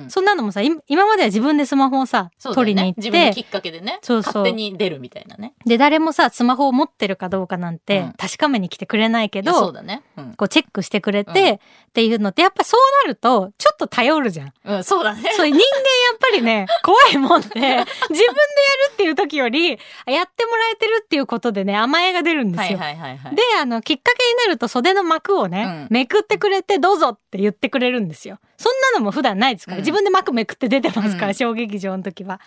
[0.00, 0.10] んうん。
[0.10, 2.54] そんなのもさい今までは自分でスマホをさ、ね。
[2.54, 3.00] 取りに行って。
[3.02, 3.98] 自分のきっかけでね。
[4.00, 4.32] そうそう。
[4.36, 5.52] 勝手に出るみたいなね。
[5.66, 8.12] で誰もさスマホを持ってるかどうかなんてうん。
[8.14, 10.02] 確かめに来てくれないけど、うだね。
[10.16, 10.32] うん。
[10.32, 11.54] こうチェックしてくれて、うん。
[11.56, 11.58] っ
[11.92, 14.52] ていうのってやっぱそうなるとちょっと頼るじゃん。
[14.64, 15.30] うんそうだね。
[15.36, 15.64] そう人間や
[16.14, 17.84] っぱりね 怖いもんで自分でやる
[18.92, 19.78] っていう時よりやっ
[20.34, 22.78] てもらえてるっていうことでね甘えが出るんですよ。
[22.78, 23.34] はいはいはいはい。
[23.34, 25.86] であのきっかけになると袖の幕をね、うん。
[25.90, 28.38] めくってくれてどうぞって言ってくれるんですよ。
[28.56, 32.40] そんなのも普段ないですから、うん自分で幕めくって出てますから、うん小劇場の時は。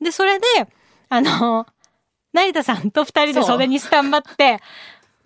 [0.00, 0.46] でそれで
[1.10, 1.66] あの
[2.32, 4.60] 成田さんと二人で袖にスタンバって。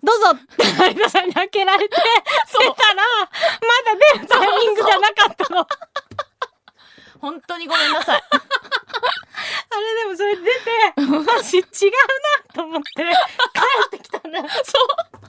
[0.03, 3.29] どうぞって成田さんに開けられて、出たら、ま
[3.85, 5.61] だ出るタイミングじゃなかったの。
[5.61, 5.67] あ
[7.21, 8.21] 本当にごめんなさい
[9.79, 10.51] れでもそれ出て、
[10.97, 11.91] 私違う
[12.47, 13.01] なと思って、帰
[13.87, 14.41] ってきたんだ。
[14.41, 14.45] そ
[15.21, 15.22] う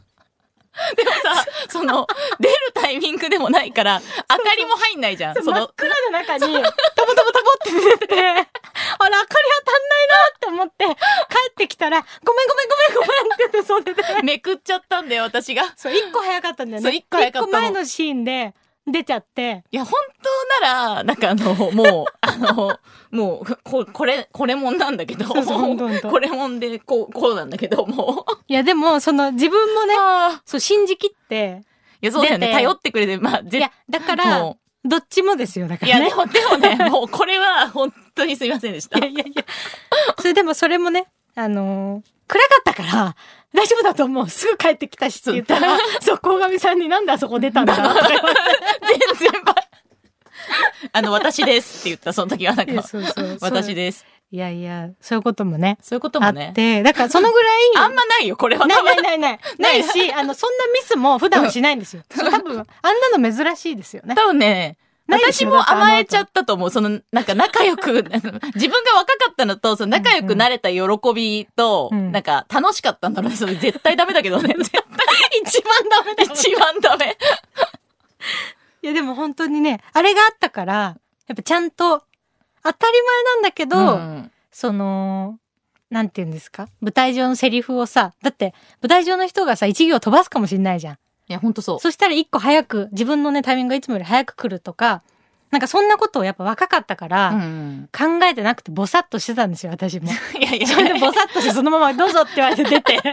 [0.96, 2.06] でもさその
[2.40, 5.34] 出るタイミングでもないから明かりも入んないじゃん。
[5.34, 8.48] その真っ暗の中に、トボトボトボって出てて、あれ、明かり
[8.98, 10.92] 当たんないなって思って、帰
[11.50, 14.22] ってきたら、ごめんごめんごめんごめんって言って、それで。
[14.22, 15.62] めくっちゃったんだよ私が。
[15.62, 16.82] いそう、一個早かったんだよね。
[16.82, 17.46] そう一個早かったの。
[17.46, 18.54] 一個前のシーンで
[18.86, 19.94] 出ちゃって、や本
[20.60, 22.78] 当ならなんかあのもうあの
[23.10, 28.42] もう ここれこれもんなんだけどそうそうこれもんでこうこうなんだけどもう。
[28.46, 31.62] いやでも、その自分もね、あそう、信じきって、
[32.02, 32.52] いやそうだよね。
[32.52, 36.06] 頼ってくれてまあ絶いや、だからも、どっちもですよ、だうからね。
[36.06, 38.98] いやでもでもね もうこれは本当にすいませんでした。
[38.98, 39.44] いやいやいや。
[40.18, 43.16] それでもそれもね、あのー暗かったから、
[43.54, 44.28] 大丈夫だと思う。
[44.28, 48.40] すぐ帰ってきたしって言ったら、 そう、鴻上さんになんであそこ出たんだとか言われて
[49.18, 49.54] 全然ば
[50.92, 53.38] あの私ですって言ったその時はなんかそうそう。
[53.40, 55.78] 私ですいやいや、そういうこともね。
[55.80, 59.38] そういうことあもねって、だからそのぐらい、 あんまないよこれはないないない ない。
[59.58, 62.02] ないし、あの、そんなミスも普段はしないんですよ。
[62.08, 64.16] 多分、あんなの珍しいですよね。
[64.16, 64.76] 多分ね
[65.06, 66.70] 私も甘えちゃったと思う。
[66.70, 70.80] その、なんか仲良く、 自分が若かったのと、その仲良くなれた喜
[71.14, 73.36] びと、うんなんか楽しかったんだろうね。
[73.36, 74.54] それ絶対ダメだけどね。
[74.56, 74.80] 絶対
[75.44, 76.30] 一番ダメだよ。
[76.32, 77.16] 一番ダメ。
[78.82, 82.02] いやでも本当にね、あれがあったから、やっぱちゃんと、
[82.62, 85.38] 当たり前なんだけど、うんその、
[85.90, 86.68] なんて言うんですか？
[86.80, 90.98] 舞台上のセリフをさ、だって舞台上の人がさ、一行飛ばすかもしんないじゃん。
[91.28, 91.80] いや、ほんとそう。
[91.80, 95.02] そしたら一個早く、自分のね、タイミングがいつもより早く来るとか、
[95.50, 100.10] なんかそんなことをやっぱ若かったから、うん考えてなくてボサッとしてたんですよ、私も。
[100.38, 103.00] いやいやそれでボサッとしてそのままどうぞって言われて出て。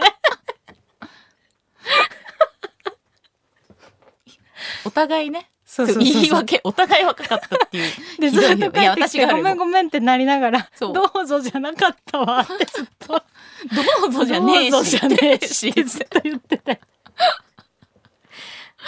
[4.84, 5.48] お互いね。
[5.64, 7.92] そうそう言い訳、お互い若かったっていう。
[8.20, 13.22] で、ずっと帰ってきて、ごめんごめんってなりながら、どうぞじゃなかったわってずっと。
[14.02, 14.70] どうぞじゃねえし。
[14.70, 16.80] どうぞじゃねえしずっと言ってて。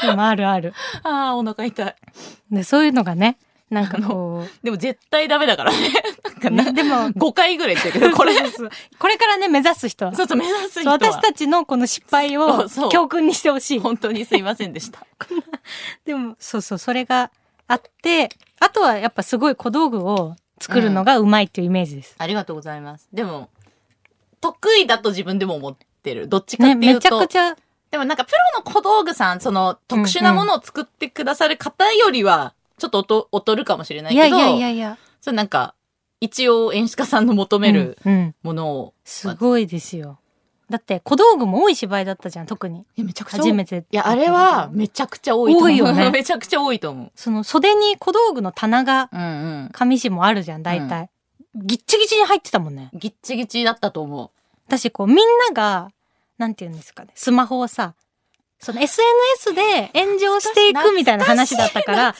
[0.02, 0.72] でもあるある。
[1.02, 1.94] あ あ、お腹痛い。
[2.50, 3.38] で、そういうのがね、
[3.70, 5.92] なんかこでも絶対ダメだからね。
[6.50, 8.34] なんかでも、5回ぐらい言ってるけど、これ。
[8.34, 10.14] そうそうそうこれからね、目指す人は。
[10.14, 10.94] そうそう、目指す人は。
[10.94, 12.34] 私たちのこの失敗
[12.68, 13.78] そを教訓にしてほしい。
[13.78, 15.06] 本当にすいませんでした。
[16.04, 17.30] でも、そうそう、それが
[17.66, 18.28] あって、
[18.60, 22.14] あとはやっぱすごい小道具を作るのがうまいっていうイメージです。
[22.18, 23.08] ありがとうございます。
[23.12, 23.48] でも、
[24.40, 26.28] 得意だと自分でも思ってる。
[26.28, 27.18] どっちかっね、めちゃていうと。
[27.20, 27.56] くちゃ、
[27.94, 35.76] でもなんかプロの小道具さん、その特殊なものを作ってくださる方よりは、ちょっとおと劣るかもしれないけど、いやいやいやいや、それなんか、
[36.20, 40.18] 一応演出家さんの求めるうん、うんものを、すごいですよ。
[40.68, 42.80] だって小道具も多い芝居だったじゃん、特に。
[42.80, 43.36] いやめちゃくちゃ。
[43.36, 43.84] 初めて。
[43.88, 45.70] いや、あれは、めちゃくちゃ多いと思う。
[45.70, 47.12] 多いよね めちゃくちゃ多いと思う。
[47.14, 49.24] その袖に小道具の棚がうんう
[49.66, 49.70] ん。
[49.72, 51.10] 上地もあるじゃん、大体。
[51.54, 52.90] ぎっちぎちに入ってたもんね。
[52.92, 54.32] ぎっちぎちだったと思
[54.66, 55.92] 私こうみんなが、
[56.38, 57.94] なんて言うんですかね、スマホをさ、
[58.58, 62.14] その SNS で炎上していくみたいな話だったから、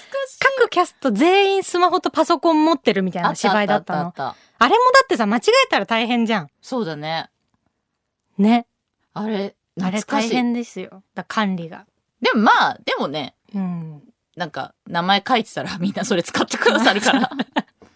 [0.58, 4.12] 各キャスト全員スマホとパソコン持ってるみたいな芝居だったの。
[4.16, 4.34] あ
[4.68, 6.50] れもだってさ、間違えたら大変じゃん。
[6.60, 7.30] そうだね。
[8.38, 8.66] ね。
[9.14, 10.28] あれ、あれ大。
[10.28, 11.02] 変ですよ。
[11.14, 11.86] だ管理が。
[12.20, 14.02] でもまあ、でもね、うん。
[14.36, 17.30] なんか、名前書いてたら みんなそれ使ってくださるから。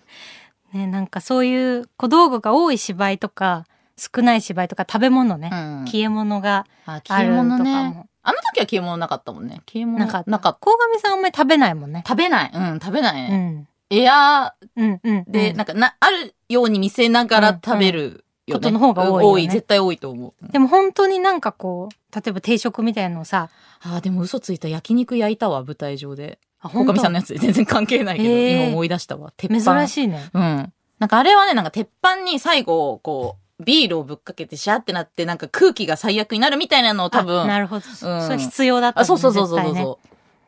[0.72, 3.66] ね、なんかそういう小道具が多い芝居とか、
[3.98, 7.22] 少ない芝居とか食べ物ね、うん消え物があ、るとか。
[7.24, 8.06] も。
[8.22, 9.62] あの時は消え物なかったもんね。
[9.66, 10.30] 消え物なかった。
[10.30, 10.54] なか。
[10.54, 12.04] 鴻上さんあんまり食べないもんね。
[12.06, 12.50] 食べない。
[12.54, 13.37] うん、食べないうね。
[13.37, 13.68] ん。
[13.90, 15.18] エアうんうん。
[15.20, 18.61] ーで、うんなんかな、あるように見せながら食べるよね。
[18.61, 20.52] ことの方が多いよね多い、絶対多いと思う。
[20.52, 23.48] でも本当になんかこう、例えば定食みたいのをさ、
[23.80, 26.38] ああ、でも嘘ついた焼肉焼いたわ、舞台上で。
[26.61, 28.28] あおかみさんのやつで全然関係ないけど、
[28.64, 29.32] 今思い出したわ。
[29.37, 29.78] 鉄板。
[29.78, 30.28] 珍しいね。
[30.34, 30.72] うん。
[30.98, 37.86] なんかあれはね、なんか鉄板に最後、こう、ビールをぶっかけてシャーってなって、なんか空気が最悪になるみたいなのを多あ分、なるほど。
[37.88, 39.98] んそれ必要だったねそうそうそうそう絶対ねそ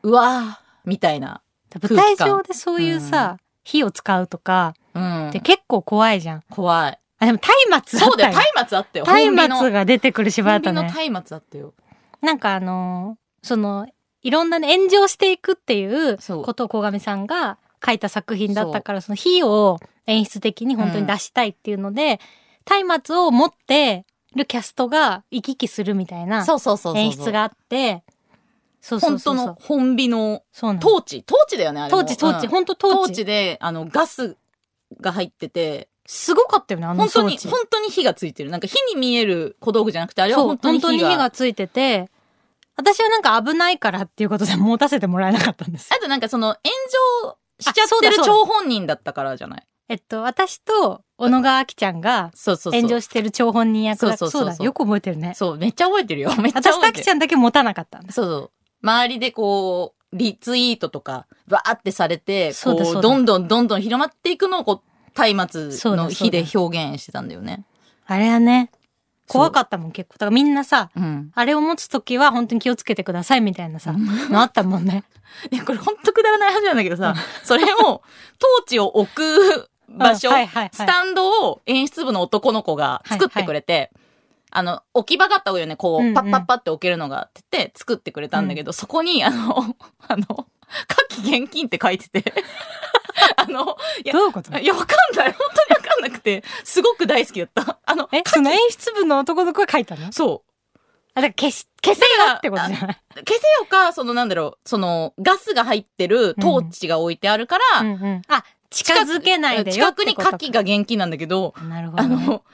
[0.03, 0.09] う。
[0.09, 1.41] うわーみたいな
[1.83, 6.43] 舞台上でそういうさ、火を使うとかうんって結構怖いじゃん。
[6.51, 6.99] 怖い。
[7.19, 7.39] あ、でも
[7.71, 8.47] 松明あそうだよ、ったよ。
[8.57, 9.05] 松明あったよ。
[9.07, 10.89] 松明が出てくる芝居だったね。
[10.89, 11.75] の松明あったよ。
[12.23, 13.87] なんかあのーその、
[14.23, 22.21] いろんなね、炎上していくっていうそうことを小上さんが書いた作品だったから、その火を演出的に本当に出したいっていうので、
[22.85, 24.05] 松明を持って
[24.35, 27.03] るキャストが行き来するみたいなそうそうそうそう。
[27.03, 28.03] 演出があって、
[28.81, 31.99] そうそう本当そうそうの本美のそうなのトーチトーチだよね、あれも。
[31.99, 32.97] トーチ、トーチ、うん本当トーチ。
[32.97, 34.37] トーチで、あの、ガス
[35.01, 37.39] が入ってて、すごかったよね、あの本当に。
[37.39, 38.51] 本当に火がついてる。
[38.51, 41.11] なんか火に見える小道具じゃなくて、あれはそう本当に火が。
[41.11, 42.11] 火がついてて、
[42.77, 45.97] 私はなんか危ないからっていうことで持たせてもらえなかったんですよ。
[45.99, 46.57] あとなんかその、炎
[47.27, 49.67] 上しちゃあそうだそうだってる張本人だったからじゃない？
[49.91, 52.81] えっと、私と小野川明ちゃんがそうそうそう。
[52.81, 55.35] 炎上してる張本人役だそうそうそうそうだ、よく覚えてるね。
[55.35, 56.31] そう、めっちゃ覚えてるよ。
[56.41, 57.01] めっちゃ私と覚えてる。
[57.01, 58.15] あきちゃんだけ持たなかったんです。
[58.15, 58.51] そうそう。
[58.85, 67.65] 周りでこう、リツイートとか、バーってされて、こう、そうだそうだどんどんどんどん広まっていくのを、こう、松明のそうだそうだ火で表現してたんだよね。
[68.07, 68.71] あれはね、
[69.27, 70.15] 怖かったもん結構。
[70.15, 71.31] だからみんなさ、うん。
[71.35, 75.05] あれを持つときは本当に気をつけてくださいみたいなさ、のあったもんね。
[75.51, 83.91] いや、これほんとくだらない話なんだけどさ、それを、トーチを置く場所、うんはいはいはいスタンドを演出部の男の子が作ってくれて、
[84.53, 89.77] あの、置き場があった方がいいよね、こう、うんうんパッパッパって置けるのがって言って作ってくれたんだけど、そこに、あの、
[90.09, 90.47] あの、
[91.09, 92.33] 夏季現金って書いてて、
[93.37, 94.57] あの、いや、どういうこと？
[94.59, 95.33] いや、わかんない。
[95.33, 97.79] 本当にわかんなくて、すごく大好きだった。
[97.85, 100.13] あの、え、その演出部の男の子が書いたの？
[100.13, 100.43] そ
[101.15, 102.81] あ、だから消し、消せよってことじゃない？
[102.81, 102.87] う。
[102.87, 108.23] 消せよか、そのなんだろう、その、ガスが入ってるトーチが置いてあるから、うんうん。
[108.29, 112.15] あ、近づけないでよ近くに牡蠣が現金なんだけど、なるほど、ね。
[112.15, 112.45] あの、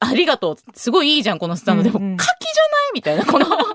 [0.00, 0.56] ありがとう。
[0.74, 1.82] すごいいいじゃん、このスタンド。
[1.82, 3.26] でも、うんうん牡蠣じゃないみたいな。
[3.26, 3.74] この、 このト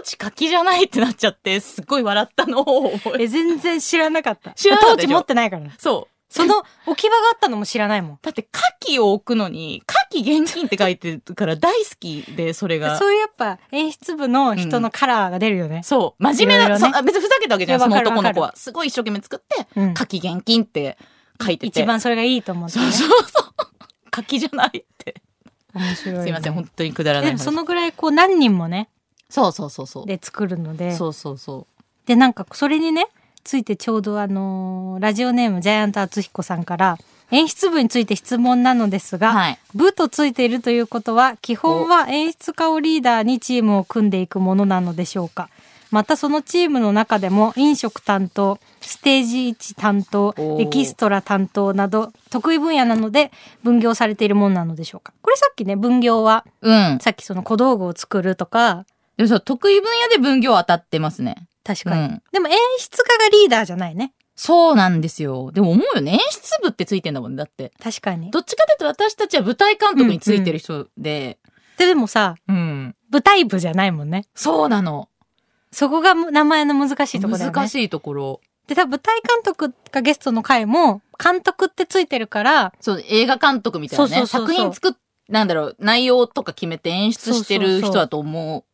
[0.00, 4.52] ーチ牡蠣じゃないってなっちゃって、すっごい笑ったのを覚ええ、全然知らなかった。
[4.52, 5.70] 知らなかったでしょ当時持ってないから。
[5.78, 6.15] そう。
[6.28, 8.18] その置き場があったのも知らないもん。
[8.22, 8.48] だって、
[8.82, 12.98] 牡蠣を置くのに、牡蠣現金って書いてるから大好きで、それが。
[12.98, 15.82] そういうやっぱ演出部の人のカラーが出るよね。
[15.84, 16.22] そう。
[16.22, 18.56] 真面目な、ねそ別にふざけたわけじゃない、その男の子わは。
[18.56, 20.98] すごい一生懸命作って、うん牡蠣現金って
[21.40, 21.80] 書いてて。
[21.82, 22.90] 一番それがいいと思って、ね。
[22.92, 23.66] そうそうそう。
[24.12, 25.22] 牡蠣じゃないって。
[25.74, 26.22] 面白い、ね。
[26.22, 27.38] すいません、本当にくだらない話。
[27.38, 28.88] でもそのぐらいこう何人もね、
[29.28, 30.06] そうそうそうそう。
[30.06, 30.92] で作るので。
[30.94, 31.66] そうそうそ
[32.06, 33.08] で、なんかそれにね、
[33.46, 36.98] ついてちょうどあのーラジオネームジャイアント厚彦さんから、
[37.30, 39.18] 演出部について質問なのですう。
[39.18, 39.58] が、はい。
[39.74, 45.48] 部とついているということは、基本は演出家をリーダーにチームを組んでいくものなのでしょうか
[45.92, 53.30] またそのチームの中でも飲食担当、ステージ位置担当エキストラ担当など得意分野なので
[53.62, 56.98] 分業されているものなのでしょうかこれさっきね、分業は、うん。
[57.00, 58.84] さっきその小道具を作るとか、
[59.16, 61.46] でもそう、得意分野で分業当たってますね。
[61.66, 62.02] 確かに。
[62.02, 64.12] うんでも演出家がリーダーじゃないね。
[64.36, 65.50] そうなんですよ。
[65.50, 66.12] でも思うよね。
[66.12, 67.38] 演出部ってついてんだもんね。
[67.38, 67.72] だって。
[67.82, 68.30] 確かに。
[68.30, 71.38] どっちかというと私たちは舞台監督についてる人で。
[71.78, 72.94] ででもさ、うん。
[73.10, 74.26] 舞台部じゃないもんね。
[74.34, 75.08] そうなの。
[75.72, 77.54] そこが名前の難しいところだよね。
[77.54, 78.40] 難しいところ。
[78.66, 84.10] で、多分舞台監督がゲストの回も、監督ってついてるから、そう、映画監督みたいなね。
[84.10, 84.92] そうそうそうそう作品作っ、
[85.28, 88.64] なんだろう、内容とか決めて演出してる人だと思う。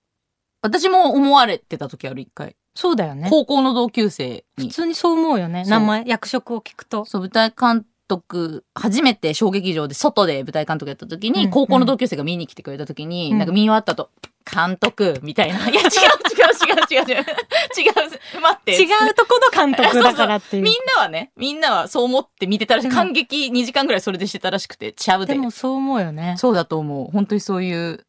[0.62, 2.57] 私も思われてた時ある一回。
[2.74, 3.28] そうだよね。
[3.30, 4.68] 高校の同級生に。
[4.68, 5.64] 普通にそう思うよね。
[5.64, 7.04] そう名前、役職を聞くと。
[7.04, 14.11] そう、舞台監督、初めて小劇場で外で舞台監督やった時に、うん高校の同級生が見に来てくれた時に、うんなんか見終わったと、
[14.50, 15.58] 監督みたいな。
[15.68, 17.20] いや、違う違う違う違う違う。
[17.20, 18.40] 違う。
[18.40, 18.72] 待って。
[18.72, 20.62] 違うとこの監督だからっていう。
[20.62, 22.88] みんなはね、みんなはそう思って見てたらしい。
[22.88, 25.35] でも感激2時間ぐらいそれでしてたらしくて、ちゃうで。
[25.35, 26.35] でもそう思うよね。
[26.38, 27.11] そうだと思う。
[27.12, 28.04] 本当にそういう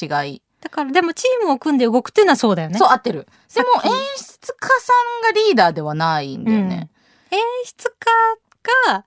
[0.00, 0.42] 違い。
[0.60, 2.78] だから、でもチームを組んで動くっていうのはそうだよね。
[2.78, 3.26] そう、合ってる。
[3.54, 6.90] でも演出家さんがリーダーではないんだよね。
[7.30, 9.04] 演出家が、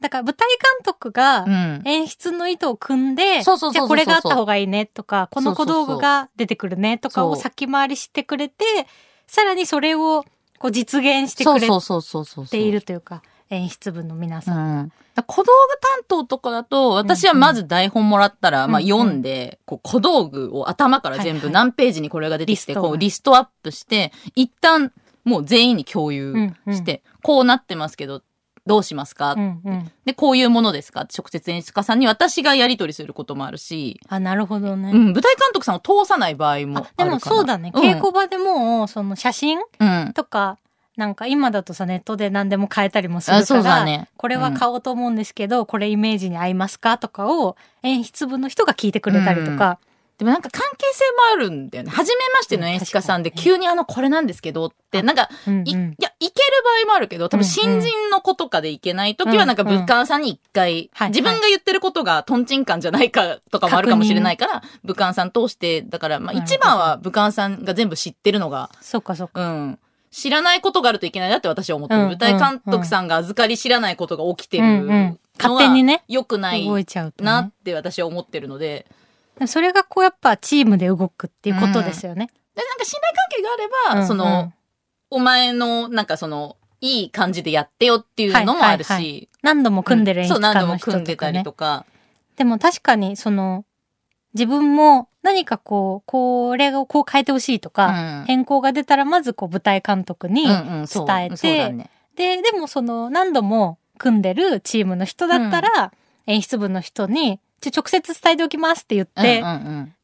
[0.00, 1.82] だから舞台監督がうん。
[1.84, 8.64] 演出の意図を組んで、じゃあこれがあった方がいいねとか、この小道具が出てくるねとかを先回りしてくれて、
[9.26, 10.24] さらにそれを
[10.58, 12.48] こう実現してくれそうそうそうそうそう。
[12.48, 14.52] ているというか、演出部の皆さ。
[14.52, 14.88] うんん。
[14.88, 24.92] だから小道具担当とかだと、私はまず台本もらったら、まあうんうん読んで、こう小道具を頭から全部何ページにこれが出てきて、リストこうリストアップして、一旦
[25.24, 28.22] もう全員に共有うんうんして、こうなってますけど、
[28.66, 29.90] どうしますか、うんうん。
[30.04, 31.00] で、こういうものですか？
[31.00, 34.92] 直接演出家さんに私がやり取りすることもあるし、あ、なるほどね。
[34.92, 37.02] うん、舞台監督さんを通さない場合もあるかな。
[37.02, 37.72] あでもそうだね。
[37.74, 40.12] うん稽古場でも、その写真うん。
[41.00, 44.10] なんか今だとさ、ネットで何でも変えたりもするあそうから、だね。
[44.18, 49.78] これは買おうと思うんですけど、これイメージに合いますかとかを演出部の人が聞いてくれたりとか、
[50.18, 51.90] でもなんか関係性もあるんだよね。
[51.90, 53.36] 初めましての演出家さんでうん。
[53.36, 55.66] 確急にあの、これなんですけどって、なんか、うんうん。
[55.66, 56.12] いいや、いける
[56.84, 59.68] 場合もあるけど、多分新人の子とかでいけない時はなんかうん。
[59.70, 66.54] うん武漢さんに一回、はい自分が言ってることがトンチンカンじゃないかとかもあるかもしれないから、武漢さん通して、だからまあなるほど。
[66.54, 69.40] 一番は武漢さんが全部知ってるのが、そっかそっか。
[69.40, 69.78] うん。
[70.10, 72.02] 知らないことがあるといけないなって私は思ってる。
[72.02, 77.62] うん舞台監督さんが預かり知らないことが起きてる勝手にね良くない動いちゃうとなねっ。
[77.62, 78.86] て私は思ってるので、
[79.46, 82.30] それがこうやっぱチームで動くっていうことですよね。
[82.54, 84.52] でなんか信頼関係があれば、うんうんその、
[85.10, 91.84] お前の、なんかその、いい感じでやってよっていうのもあるし、はいはい何度も組んでる演出そう、何度も家の人組んでたりとかね。
[91.84, 91.86] とか。
[92.36, 93.64] でも確かにその
[94.34, 101.90] 自分も何かこうこれをこう変えてほしいとか、うん変更が出たらまずこう舞台監督に、うんうんそう伝えてそうだね。
[102.16, 105.92] ででもその何度も組んでるチームの人だったら、
[106.26, 109.94] 演出部の人にちょ直接伝えておきますって言ってうんうんうん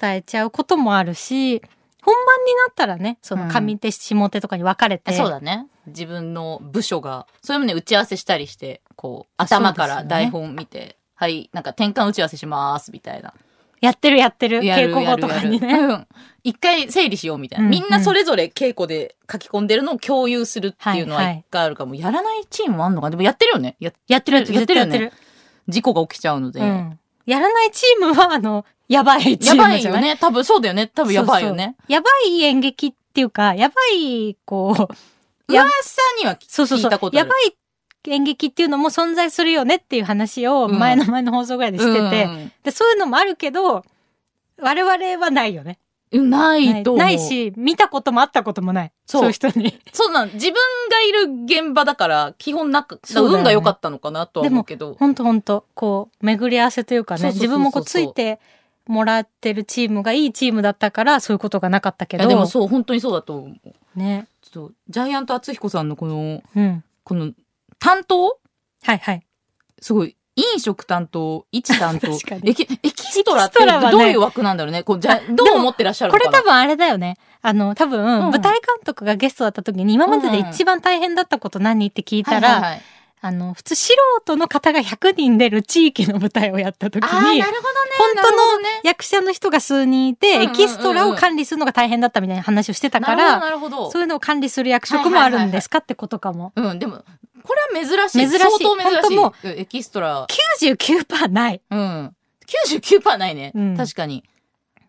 [0.00, 1.60] 伝えちゃうこともあるし、
[2.02, 5.66] 本番になったらねその上手下手とかに分かれて、そうだね。
[5.86, 13.34] 自分の部署が、それもね、打ち合わせしたりして、こう、頭から台本見て、はい、なんか転換打ち合わせします、みたいな。
[13.82, 15.68] やってるやってるやる稽古後とかにね。
[15.68, 16.06] やるやるうん
[16.44, 17.66] 一回整理しようみたいな。
[17.66, 21.94] うんみんなそれぞれ稽古で書き込んでるのを共有するっていうのははいはい一回あるかも。
[21.94, 23.10] やらないチームもあんのかな？
[23.10, 23.76] でもやってるよね。
[23.78, 25.12] ややってるやってるやってる
[25.68, 26.60] 事故が起きちゃうので。
[26.60, 26.66] る。
[26.66, 26.98] うん。
[27.26, 30.00] やらないチームはあのやばいチやームじゃない？
[30.00, 30.16] ばいよね。
[30.20, 30.88] 多分そうだよね。
[30.88, 31.64] 多分やばいよね。
[31.64, 35.68] そうそうやばい演劇っていうか、やばい、こう、噂
[36.18, 37.10] にはそうそうそ聞いうたこ。
[37.10, 37.28] とある。
[37.28, 37.54] やばい
[38.06, 43.84] 演劇っていうのも存在するよねっていう話をうん前の前の放送ぐらいでしてて、うんで、そういうのもあるけど、
[44.60, 45.78] 我々はないよね。
[46.12, 46.98] うんないと思う。
[46.98, 48.92] ないし、見たこともあったこともない。
[49.06, 49.78] そそうういう人に。
[49.92, 50.54] そうなん、自分
[50.90, 54.94] がいる現場だから、基本なく、運が良かったのかなとは思うけど。
[54.94, 58.40] ほんとほんと、こう、巡り合わせというかね、自分もこうついて
[58.86, 62.22] もらってるチームがいいチームだったから、そういうことがなかったけど。
[62.22, 63.98] いや、でもそう、本当にそうだと思う。
[63.98, 64.28] ね。
[64.42, 66.84] ちょっと、ジャイアント厚彦さんのこの、うん。
[67.04, 67.32] この、
[67.82, 68.38] 担当？
[68.84, 69.26] はいはい。
[69.80, 73.58] すごい、飲食担当、一担当 確か、にエキエキストラって
[73.90, 74.84] どういう枠なんだろうね。
[74.84, 76.30] こうじゃあどう思ってらっしゃるのかな？
[76.30, 77.16] これ多分あれだよね。
[77.42, 82.82] あの、多分、うん舞台監督がゲストだった時に、今までで一番大変だったこと何って聞いたら、はいはいはい
[83.24, 83.92] あの、普通素
[84.24, 87.44] 人の方が100人出る地域の舞台をやった時にな、るほどね。
[87.96, 93.92] 本当の役者の人が数人いて、うんうんうんうんエキストラを管理するのが大変だったみたいな話をしてたから、なるほど。
[93.92, 96.52] そういうのを管理する役職もあるんですかってことかも。
[96.56, 97.04] うん、でも、
[97.42, 98.28] これは珍しい。
[98.28, 99.16] 珍しい相当珍しい。
[99.16, 100.26] もうんエキストラ。
[100.60, 101.60] 99%ない。
[101.70, 102.16] うん。
[102.46, 103.52] 99%ないね。
[103.54, 104.24] うん確かに。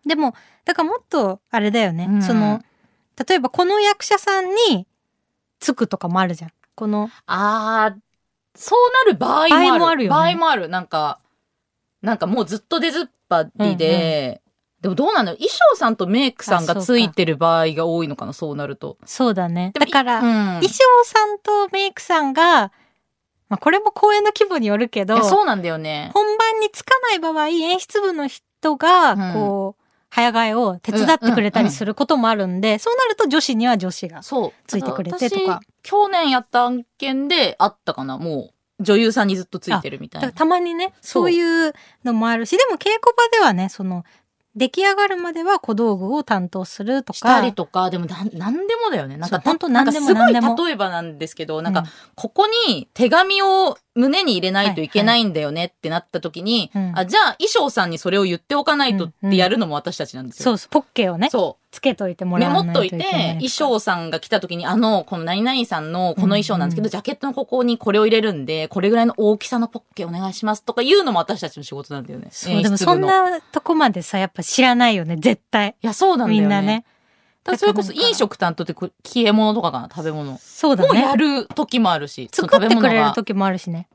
[0.06, 0.34] でも、
[0.64, 2.06] だからもっと、あれだよね。
[2.08, 2.62] うんその、
[3.28, 4.86] 例えばこの役者さんに
[5.60, 6.50] つくとかもあるじゃん。
[6.74, 8.00] この、あー、
[8.54, 9.68] そうなる場合もある。
[9.68, 10.68] 場合もあるよね場合もある。
[10.68, 11.20] なんか、
[12.02, 14.42] なんかもうずっと出ずっぱりで、
[14.84, 15.32] でもどうなの？
[15.32, 18.98] 衣装さんとメイクさんがついてる場合が多いのかな、そうなると。
[19.06, 19.72] そうだね。
[19.72, 20.24] だから、うん
[20.60, 22.70] 衣装さんとメイクさんが、
[23.48, 26.10] まあこれも公演の規模によるけど、そうなんだよね。
[26.12, 34.22] 本番につかない場合、演出部の人がうん、こう、早替えを手伝ってくれたりすることもあるんで、そうなると女子には女子が。
[34.22, 34.52] そう。
[34.66, 38.54] ついてくれてとか私去年やった案件であったかな、もう。
[38.80, 40.30] 女優さんにずっとついてるみたいな。
[40.30, 41.72] たまにね、そういう
[42.04, 44.04] のもあるし、でも稽古場ではね、その、
[44.56, 47.16] 出来上がるまでは小道具を担当するとか。
[47.16, 49.16] したりとか、でもなん、なんでもだよね。
[49.16, 56.92] なんか、そうほんとなんでもすごい例えばなんですけど、なんかうん、ここに手紙を胸に入れないといけないんだよねってなった時に、うん。
[56.94, 60.44] あ、じゃあ衣装さんにそれを言っておかないとってやるのも私たちなんですよ。
[60.44, 62.28] そうそう、ポッケをね、そつけといてう。
[62.28, 72.28] もらメモっといてわないといけない、衣装さんが来た時に、あの、この何々さんのこの衣装なんですけど、うんうんジャケットのここにこれを入れるんで、これぐらいの大きさのポッケお願いしますとか言うのも私たちの仕事なんだよね。
[72.30, 75.74] そう、でもそんなとこまでさ、やっぱ知らないよね、絶対。
[75.82, 76.40] いや、そうなんだよね。
[76.40, 76.84] みんなね。
[77.42, 80.38] だそれこそ飲食担当ってこ消え物とかかな、食べ物。
[80.38, 81.16] そうだもうやね。
[81.16, 83.88] る時もあるし、作ってくれる時もあるしね。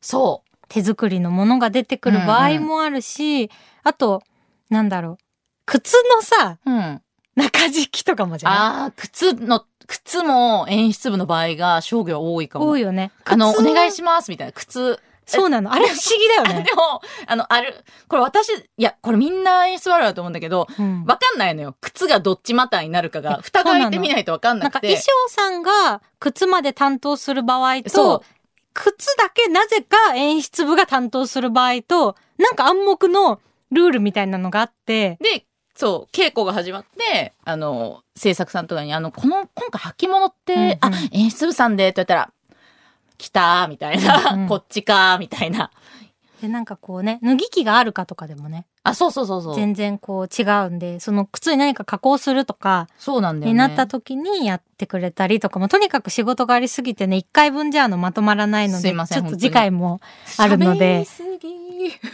[0.00, 3.50] そ手作りのものが出てくる場合もあるし、
[3.82, 4.22] あと、
[4.70, 5.18] なんだろう。
[5.66, 6.70] 靴のさ、う。
[6.70, 7.02] うん。
[7.42, 12.66] 中敷きとかもじゃああ、靴の、靴も演出部の場合が商業多いかも。
[12.66, 13.10] ない多いよね。
[13.24, 14.52] あの、お靴願いしますみたいな。
[14.52, 14.98] 靴。
[15.26, 15.72] そうなの？
[15.72, 16.64] あれ不思議だよあね。
[16.68, 21.76] でも、あの、ある、これ私、いや、これみんな演出あるだと思うんだけど、うんわかんないのよ。
[21.80, 24.94] 靴がどっち股になるかが、え蓋が開いてみないとわかんななんくて。
[24.94, 28.24] か衣装さんが靴まで担当する場合と、
[28.74, 35.44] 靴だけなぜか演出部が担当する場合と、なんか暗黙のルールみたいなのがあって、で、
[35.74, 42.32] そう、稽古が始まって、あの、制作さんとかに、あの、この、今回履物って、うんうんあ、演出部さんで、って言ったら、
[43.20, 45.70] 来たーみたいな、うんうん こっちかーみたいな。
[46.40, 49.54] でなんかこうね脱ぎ着があるかとかでもねあ、そうそうそうそう。
[49.54, 53.52] 全然こう違うんでその靴に何か加工するとかそうなんだよね。
[53.52, 60.00] になった時にやってくれたりとかもとにかく仕事がありすぎてね1回分じゃあのまとまらないのすでいません本当にちょっと次回も
[60.38, 61.04] あるので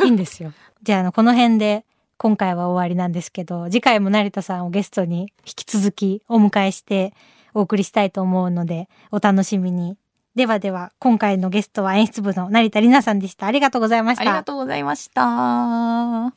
[0.04, 0.52] いいんですよ。
[0.82, 1.84] じゃああのこの辺で
[2.18, 7.12] 今回は終わりなんですけど次回も成田さんをゲストに引き続きお迎えして
[7.54, 9.96] お送りしたいと思うのでお楽しみに。
[10.34, 13.46] ではでは今回のゲストは演出部の成田里奈さんでした。
[13.46, 14.22] ありがとうございました。
[14.22, 16.34] ありがとうございました。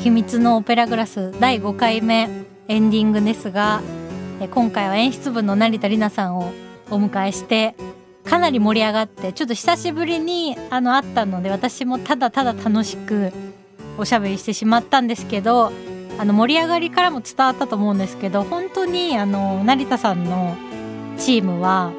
[0.00, 2.30] 秘密のオペラグラス第5回目
[2.68, 3.82] エンディングですが
[4.40, 6.52] え今回は演出部の成田里奈さんを
[6.90, 7.74] お迎えして
[8.28, 13.32] かなり盛り上がってちょっと久しぶりにあの会ったので私もただただ楽しく
[13.98, 15.72] おしゃべりしてしまったんですけど
[16.18, 20.56] あの盛り上がりからも伝わったと思うんですけど本当にあの成田さんの
[21.18, 21.92] チームは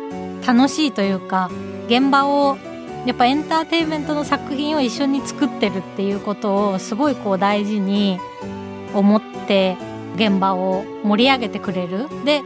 [0.46, 1.50] 楽しいというか
[1.88, 2.58] 現場を
[3.06, 8.20] やっぱエンターテインメントの作品を一緒に作ってるっていうことをすごいこう大事に
[8.94, 9.78] 思って
[10.16, 12.08] 現場を盛り上げてくれる。
[12.26, 12.42] で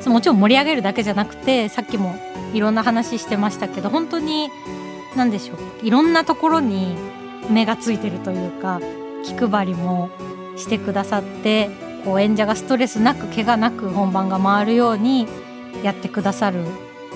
[0.00, 2.14] そうもちろん盛り上げるだけじゃなくてさっきも
[2.52, 4.50] いろんな話してましたけど本当に
[5.16, 6.96] 何でしょういろんなところに
[7.50, 8.80] 目がついてるというか
[9.24, 10.10] 気配りも
[10.56, 11.70] してくださって
[12.04, 15.26] こう演者がストレスなく怪我なく本番が回るように
[15.82, 16.64] やってくださる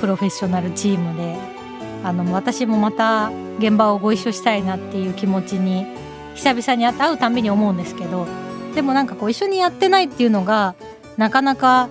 [0.00, 1.36] プロフェッショナルチームで
[2.04, 5.86] あの私もまた現場をご一緒したいなっていう気持ちに
[6.34, 8.26] 久々に会うたびに思うんですけど
[8.74, 10.74] でもなんかこう一緒にやってないっていうのが
[11.16, 11.88] なかなか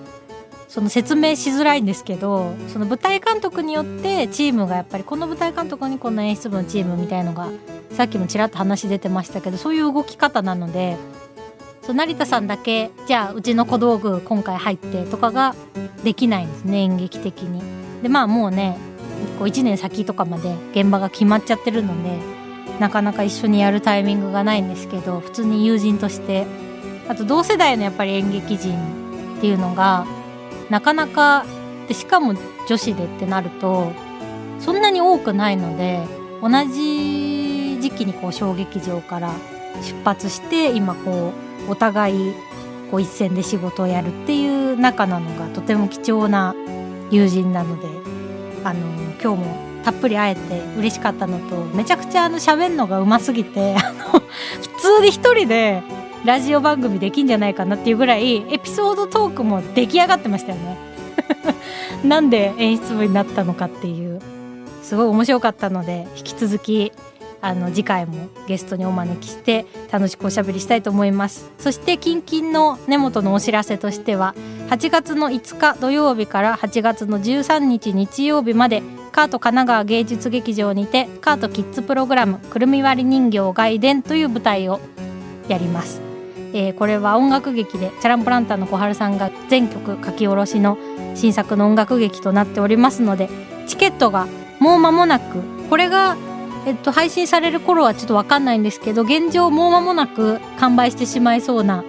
[0.72, 7.50] その説明しづらいんですけどその舞台監督によってチームがやっぱりこの舞台監督にこの演出部のチームみたいのが
[7.90, 10.96] さっきもちらっと話出てましたけどそういう動き方なので
[11.82, 15.54] そう成田さんだけじゃあうちの小道具今回入ってとかが
[16.04, 17.60] できないんですね演劇的に。
[18.02, 18.78] でまあもうね
[19.38, 22.18] こう1年先とかまで現場が決まっちゃってるので
[22.80, 26.46] なかなか一緒にやるタイミングがないんですけど普通に友人として
[27.08, 28.72] あと同世代のやっぱり演劇人
[29.36, 30.06] っていうのが
[30.72, 31.44] なかなか
[31.86, 32.34] でしかも
[32.66, 33.92] 女子でってなると
[34.58, 36.00] そんなに多くないので
[36.40, 39.34] 同じ時期にこう小劇場から
[39.82, 41.34] 出発して今こ
[41.68, 42.34] うお互い
[42.90, 46.54] こう一線で仕事をやるっていう仲なのがとても貴重な
[47.10, 47.88] 友人なので
[48.64, 48.80] あの
[49.22, 54.20] 今日もたっぷり会えて嬉しかったのとめちゃくちゃあの喋るのがうますぎてあの普
[54.80, 55.82] 通に一人で
[56.24, 60.76] ラジオ番組できんじゃないかなっていうぐらいエピソードトークも出来上がってましたよね。
[62.04, 64.20] なんで演出部になったのかっていう。
[64.82, 66.92] すごい面白かったので引き続き
[67.40, 71.50] あの次回もゲストにお招きして楽しくおしゃべりしたいと思います。
[71.58, 74.34] そして近々の根本のお知らせとしては
[74.70, 84.80] 8月の5日土曜日から8月の13日日曜日までカート神奈川芸術劇場にてカートキッズプログラム「くるみ割り人形外伝」という舞台を
[85.48, 86.00] やります、
[86.52, 90.78] えーこれは音楽劇でチャランポランタンの小春さんが全曲書き下ろしの
[91.14, 93.28] 新作の音楽劇となっておりますので
[93.66, 94.26] チケットが
[94.60, 96.16] もう間もなくこれが
[96.64, 101.82] えっと、配信される頃はちょっとわかんないんですけど現状もう間もなく完売してしまいそうな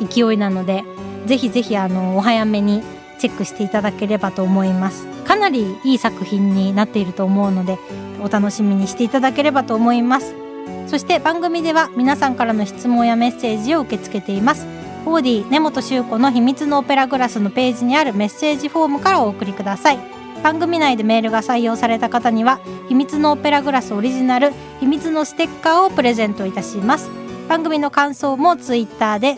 [0.00, 0.84] 勢いなので
[1.26, 2.82] ぜひぜひあのお早めに
[3.18, 5.06] チェックしていただければと思います。
[5.24, 7.78] かなりいい作品になっていると思うので
[8.22, 10.45] お楽しみにしていただければと思います。
[10.86, 14.66] そして番組では皆さんからの質問やメッセージを受け付けています。
[15.04, 19.98] オーディ根本修子の秘密のオペラグラスのページにあるメッセージフォームからお送りください。
[20.42, 27.10] 番組内でメールが採用された方には秘密のオペラグラスオリジナル秘密のステッカーをプレゼントいたします。
[27.48, 29.36] 番組の感想もツイッターで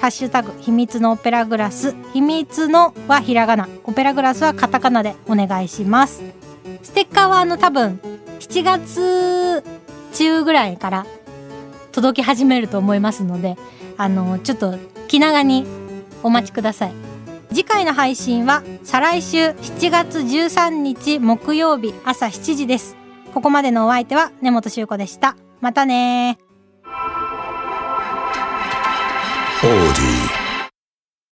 [0.00, 6.22] ハッシュタグ秘密のオペラグラス秘密のはひらがなオペラグラスはカタカナでお願いします。
[6.82, 8.00] ステッカーはあの多分
[8.38, 9.62] 7月
[10.12, 11.06] 中ぐらいから
[11.92, 13.56] 届き始めると思いますので
[13.96, 15.66] あのちょっと気長に
[16.22, 16.92] お待ちください。
[17.48, 22.96] 次回の配信は再来週7月13日木曜日朝7時です。
[23.34, 25.36] ここまでのお相手は根本修子でした。
[25.60, 26.38] またね
[29.62, 30.19] Audi.